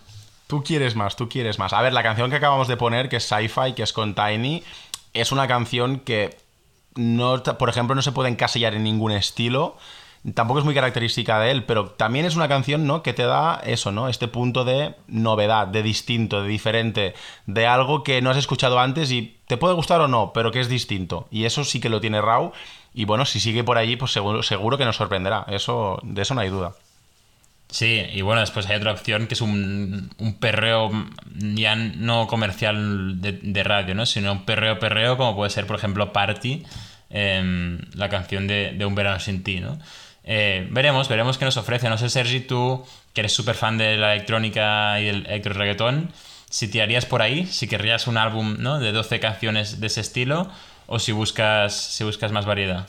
Tú 0.46 0.62
quieres 0.62 0.96
más, 0.96 1.16
tú 1.16 1.28
quieres 1.28 1.58
más. 1.58 1.72
A 1.72 1.80
ver, 1.80 1.92
la 1.92 2.02
canción 2.02 2.30
que 2.30 2.36
acabamos 2.36 2.68
de 2.68 2.76
poner, 2.76 3.08
que 3.08 3.16
es 3.16 3.24
Sci-Fi, 3.24 3.72
que 3.74 3.82
es 3.82 3.92
con 3.92 4.14
Tiny, 4.14 4.62
es 5.14 5.32
una 5.32 5.48
canción 5.48 6.00
que, 6.00 6.36
no, 6.94 7.42
por 7.42 7.68
ejemplo, 7.68 7.94
no 7.94 8.02
se 8.02 8.12
puede 8.12 8.28
encasillar 8.28 8.74
en 8.74 8.84
ningún 8.84 9.12
estilo 9.12 9.76
tampoco 10.34 10.60
es 10.60 10.64
muy 10.64 10.74
característica 10.74 11.40
de 11.40 11.50
él, 11.50 11.64
pero 11.64 11.90
también 11.90 12.24
es 12.24 12.36
una 12.36 12.48
canción, 12.48 12.86
¿no? 12.86 13.02
Que 13.02 13.12
te 13.12 13.24
da 13.24 13.60
eso, 13.64 13.90
¿no? 13.90 14.08
Este 14.08 14.28
punto 14.28 14.64
de 14.64 14.94
novedad, 15.08 15.66
de 15.66 15.82
distinto, 15.82 16.42
de 16.42 16.48
diferente, 16.48 17.14
de 17.46 17.66
algo 17.66 18.04
que 18.04 18.22
no 18.22 18.30
has 18.30 18.36
escuchado 18.36 18.78
antes 18.78 19.10
y 19.10 19.38
te 19.46 19.56
puede 19.56 19.74
gustar 19.74 20.00
o 20.00 20.08
no, 20.08 20.32
pero 20.32 20.52
que 20.52 20.60
es 20.60 20.68
distinto. 20.68 21.26
Y 21.30 21.44
eso 21.44 21.64
sí 21.64 21.80
que 21.80 21.88
lo 21.88 22.00
tiene 22.00 22.20
Raw. 22.20 22.52
Y 22.94 23.04
bueno, 23.04 23.24
si 23.24 23.40
sigue 23.40 23.64
por 23.64 23.78
allí, 23.78 23.96
pues 23.96 24.12
seguro, 24.12 24.42
seguro 24.42 24.78
que 24.78 24.84
nos 24.84 24.96
sorprenderá. 24.96 25.44
Eso, 25.48 25.98
de 26.02 26.22
eso 26.22 26.34
no 26.34 26.42
hay 26.42 26.50
duda. 26.50 26.74
Sí, 27.68 28.04
y 28.12 28.20
bueno, 28.20 28.42
después 28.42 28.66
hay 28.66 28.76
otra 28.76 28.92
opción 28.92 29.26
que 29.26 29.34
es 29.34 29.40
un, 29.40 30.10
un 30.18 30.34
perreo 30.34 30.90
ya 31.34 31.74
no 31.74 32.26
comercial 32.26 33.20
de, 33.22 33.62
radio, 33.64 33.94
¿no? 33.94 34.04
Sino 34.04 34.32
un 34.32 34.44
perreo 34.44 34.78
perreo 34.78 35.16
como 35.16 35.34
puede 35.34 35.50
ser, 35.50 35.66
por 35.66 35.76
ejemplo, 35.76 36.12
Party, 36.12 36.64
em, 37.08 37.78
la 37.94 38.10
canción 38.10 38.46
de, 38.46 38.76
Un 38.84 38.94
verano 38.94 39.20
sin 39.20 39.42
ti, 39.42 39.60
¿no? 39.60 39.78
Eh, 40.24 40.68
veremos, 40.70 41.08
veremos 41.08 41.38
qué 41.38 41.46
nos 41.46 41.56
ofrece. 41.56 41.88
No 41.88 41.96
sé, 41.98 42.10
Sergi, 42.10 42.40
tú, 42.40 42.84
que 43.14 43.22
eres 43.22 43.32
súper 43.32 43.54
fan 43.54 43.78
de 43.78 43.96
la 43.96 44.14
electrónica 44.14 45.00
y 45.00 45.06
del 45.06 45.26
electro 45.26 45.54
reggaetón, 45.54 46.12
si 46.50 46.68
te 46.68 46.82
harías 46.82 47.06
por 47.06 47.22
ahí, 47.22 47.46
si 47.46 47.68
querrías 47.68 48.06
un 48.06 48.18
álbum 48.18 48.56
¿no? 48.58 48.78
de 48.78 48.92
12 48.92 49.18
canciones 49.20 49.80
de 49.80 49.86
ese 49.86 50.02
estilo, 50.02 50.50
o 50.86 50.98
si 50.98 51.12
buscas, 51.12 51.74
si 51.74 52.04
buscas 52.04 52.32
más 52.32 52.44
variedad. 52.44 52.86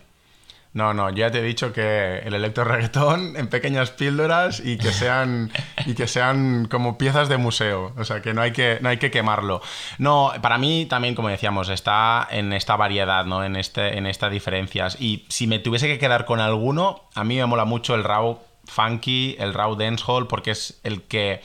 No, 0.74 0.92
no, 0.96 1.12
ya 1.12 1.30
te 1.30 1.38
he 1.38 1.44
dicho 1.44 1.72
que 1.72 2.18
el 2.20 2.34
electro 2.34 2.64
reggaetón 2.64 3.36
en 3.38 3.48
pequeñas 3.48 3.92
píldoras 3.92 4.60
y 4.60 4.78
que 4.78 4.92
sean 4.92 5.52
y 5.86 5.94
que 5.94 6.08
sean 6.08 6.68
como 6.68 6.98
piezas 6.98 7.30
de 7.30 7.38
museo, 7.38 7.94
o 7.96 8.04
sea, 8.04 8.22
que 8.22 8.34
no 8.34 8.42
hay 8.42 8.54
que 8.54 8.80
no 8.82 8.90
hay 8.90 8.98
que 8.98 9.12
quemarlo. 9.12 9.62
No, 10.00 10.32
para 10.42 10.58
mí 10.58 10.88
también 10.88 11.14
como 11.14 11.30
decíamos, 11.30 11.70
está 11.70 12.28
en 12.32 12.54
esta 12.54 12.76
variedad, 12.76 13.26
¿no? 13.26 13.44
En 13.44 13.56
este 13.56 13.98
en 13.98 14.08
estas 14.08 14.32
diferencias 14.32 14.98
y 15.00 15.26
si 15.30 15.46
me 15.46 15.60
tuviese 15.60 15.88
que 15.88 16.00
quedar 16.00 16.26
con 16.26 16.40
alguno, 16.40 17.04
a 17.14 17.24
mí 17.24 17.38
me 17.38 17.46
mola 17.46 17.66
mucho 17.66 17.94
el 17.94 18.04
raw 18.04 18.40
funky, 18.66 19.36
el 19.40 19.54
raw 19.54 19.76
dancehall 19.76 20.28
porque 20.28 20.52
es 20.52 20.80
el 20.84 21.04
que 21.04 21.42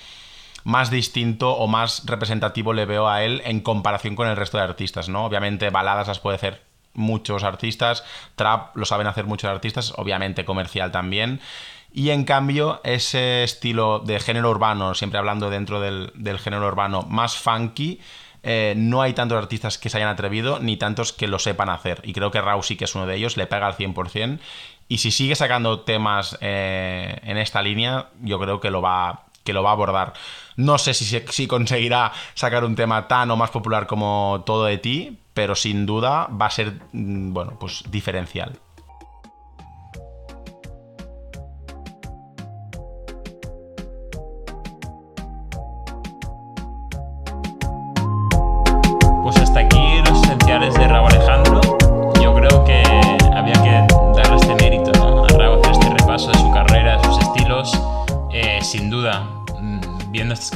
más 0.65 0.91
distinto 0.91 1.53
o 1.53 1.67
más 1.67 2.05
representativo 2.07 2.73
le 2.73 2.87
veo 2.87 3.09
a 3.09 3.23
él 3.23 3.43
en 3.45 3.61
comparación 3.61 4.17
con 4.17 4.29
el 4.29 4.37
resto 4.37 4.57
de 4.57 4.65
artistas, 4.65 5.09
¿no? 5.09 5.27
Obviamente 5.27 5.71
baladas 5.71 6.09
las 6.09 6.19
puede 6.19 6.37
hacer 6.37 6.68
muchos 6.99 7.45
artistas, 7.45 8.05
trap 8.37 8.77
lo 8.77 8.85
saben 8.85 9.07
hacer 9.07 9.25
muchos 9.25 9.51
artistas, 9.51 9.95
obviamente 9.97 10.45
comercial 10.45 10.93
también. 10.93 11.41
Y 11.93 12.11
en 12.11 12.25
cambio, 12.25 12.81
ese 12.85 13.43
estilo 13.45 14.01
de 14.01 14.21
género 14.21 14.51
urbano, 14.51 14.95
siempre 14.95 15.19
hablando 15.19 15.49
dentro 15.49 15.81
del, 15.81 16.39
género 16.39 16.67
urbano, 16.67 17.03
más 17.03 17.37
funky, 17.37 18.01
eh, 18.43 18.75
no 18.77 19.01
hay 19.01 19.15
tantos 19.15 19.39
artistas 19.39 19.79
que 19.79 19.89
se 19.89 19.97
hayan 19.97 20.11
atrevido, 20.11 20.59
ni 20.59 20.77
tantos 20.77 21.13
que 21.13 21.27
lo 21.27 21.39
sepan 21.39 21.71
hacer. 21.71 22.01
Y 22.05 22.13
creo 22.13 22.31
que 22.31 22.41
Rau 22.41 22.63
sí 22.63 22.77
que 22.77 22.85
es 22.85 22.95
uno 22.95 23.07
de 23.07 23.17
ellos, 23.17 23.37
le 23.37 23.47
pega 23.47 23.67
al 23.67 23.77
100%. 23.77 24.39
Y 24.89 24.99
si 24.99 25.11
sigue 25.11 25.35
sacando 25.35 25.81
temas 25.81 26.39
eh, 26.41 27.19
en 27.23 27.37
esta 27.37 27.63
línea, 27.63 28.09
yo 28.21 28.39
creo 28.39 28.61
que 28.61 28.71
lo 28.71 28.81
va, 28.81 29.27
que 29.49 29.55
lo 29.55 29.63
va 29.63 29.71
a 29.71 29.73
abordar. 29.73 30.13
No 30.57 30.77
sé 30.77 30.93
si, 30.93 31.07
si 31.07 31.47
conseguirá 31.47 32.13
sacar 32.35 32.65
un 32.65 32.77
tema 32.77 33.09
tan 33.09 33.31
o 33.31 33.37
más 33.37 33.49
popular 33.49 33.87
como 33.87 34.43
Todo 34.45 34.67
de 34.67 34.77
ti, 34.77 35.19
pero 35.33 35.55
sin 35.55 35.87
duda 35.87 36.29
va 36.29 36.47
a 36.47 36.51
ser, 36.51 36.75
mm, 36.93 37.33
bueno, 37.33 37.57
pues 37.59 37.83
diferencial. 37.91 38.61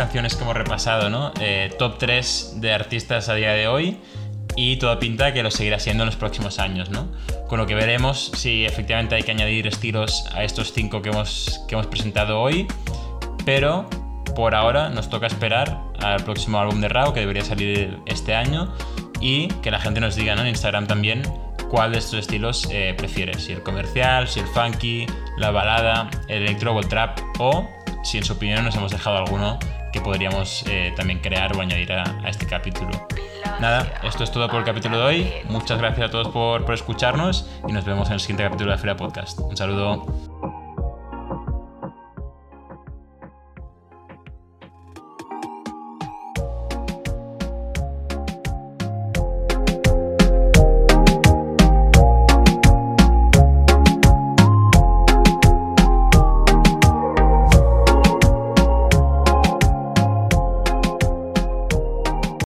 Canciones 0.03 0.35
que 0.35 0.43
hemos 0.43 0.57
repasado, 0.57 1.11
¿no? 1.11 1.33
Eh, 1.41 1.73
top 1.79 1.97
3 1.97 2.55
de 2.57 2.73
artistas 2.73 3.29
a 3.29 3.35
día 3.35 3.53
de 3.53 3.69
hoy 3.69 3.99
y 4.57 4.75
todo 4.79 4.99
pinta 4.99 5.33
que 5.33 5.45
lo 5.45 5.51
seguirá 5.53 5.79
siendo 5.79 6.03
en 6.03 6.07
los 6.07 6.17
próximos 6.17 6.59
años, 6.59 6.91
¿no? 6.91 7.07
Con 7.47 7.61
lo 7.61 7.69
que 7.69 7.77
veremos 7.77 8.33
si 8.35 8.65
efectivamente 8.65 9.15
hay 9.15 9.23
que 9.23 9.31
añadir 9.31 9.69
estilos 9.69 10.25
a 10.35 10.43
estos 10.43 10.73
cinco 10.73 11.03
que 11.03 11.11
hemos, 11.11 11.65
que 11.69 11.77
hemos 11.77 11.87
presentado 11.87 12.41
hoy, 12.41 12.67
pero 13.45 13.89
por 14.35 14.57
ahora 14.57 14.89
nos 14.89 15.09
toca 15.09 15.29
esperar 15.29 15.79
al 16.01 16.25
próximo 16.25 16.59
álbum 16.59 16.81
de 16.81 16.89
Rao 16.89 17.15
que 17.15 17.21
debería 17.21 17.45
salir 17.45 17.97
este 18.07 18.35
año 18.35 18.75
y 19.21 19.47
que 19.63 19.71
la 19.71 19.79
gente 19.79 20.01
nos 20.01 20.17
diga 20.17 20.33
en 20.33 20.49
Instagram 20.49 20.89
también 20.89 21.23
cuál 21.71 21.93
de 21.93 21.99
estos 21.99 22.19
estilos 22.19 22.69
eh, 22.73 22.93
prefiere, 22.99 23.39
si 23.39 23.53
el 23.53 23.63
comercial, 23.63 24.27
si 24.27 24.41
el 24.41 24.47
funky, 24.49 25.07
la 25.37 25.53
balada, 25.53 26.11
el 26.27 26.43
electro 26.43 26.75
o 26.75 26.81
el 26.81 26.89
trap 26.89 27.21
o 27.39 27.71
si 28.03 28.19
en 28.19 28.25
su 28.25 28.33
opinión 28.33 28.65
nos 28.65 28.75
hemos 28.75 28.91
dejado 28.91 29.19
alguno 29.19 29.61
que 29.93 30.01
podríamos 30.01 30.65
eh, 30.69 30.93
también 30.97 31.21
crear 31.21 31.57
o 31.57 31.61
añadir 31.61 31.93
a, 31.93 32.29
este 32.29 32.47
capítulo. 32.47 32.91
Nada, 33.61 34.01
esto 34.03 34.25
es 34.25 34.33
todo 34.33 34.49
por 34.49 34.61
el 34.61 34.65
capítulo 34.65 34.99
de 34.99 35.05
hoy. 35.05 35.33
Muchas 35.49 35.79
gracias 35.79 36.09
a 36.09 36.11
todos 36.11 36.29
por, 36.29 36.65
por 36.65 36.75
escucharnos 36.75 37.49
y 37.69 37.73
nos 37.73 37.85
vemos 37.85 38.09
en 38.09 38.15
el 38.15 38.21
siguiente 38.21 38.45
capítulo 38.45 38.73
de 38.73 38.79
Feria 38.79 38.97
Podcast. 38.97 39.39
Un 39.41 39.57
saludo. 39.57 40.52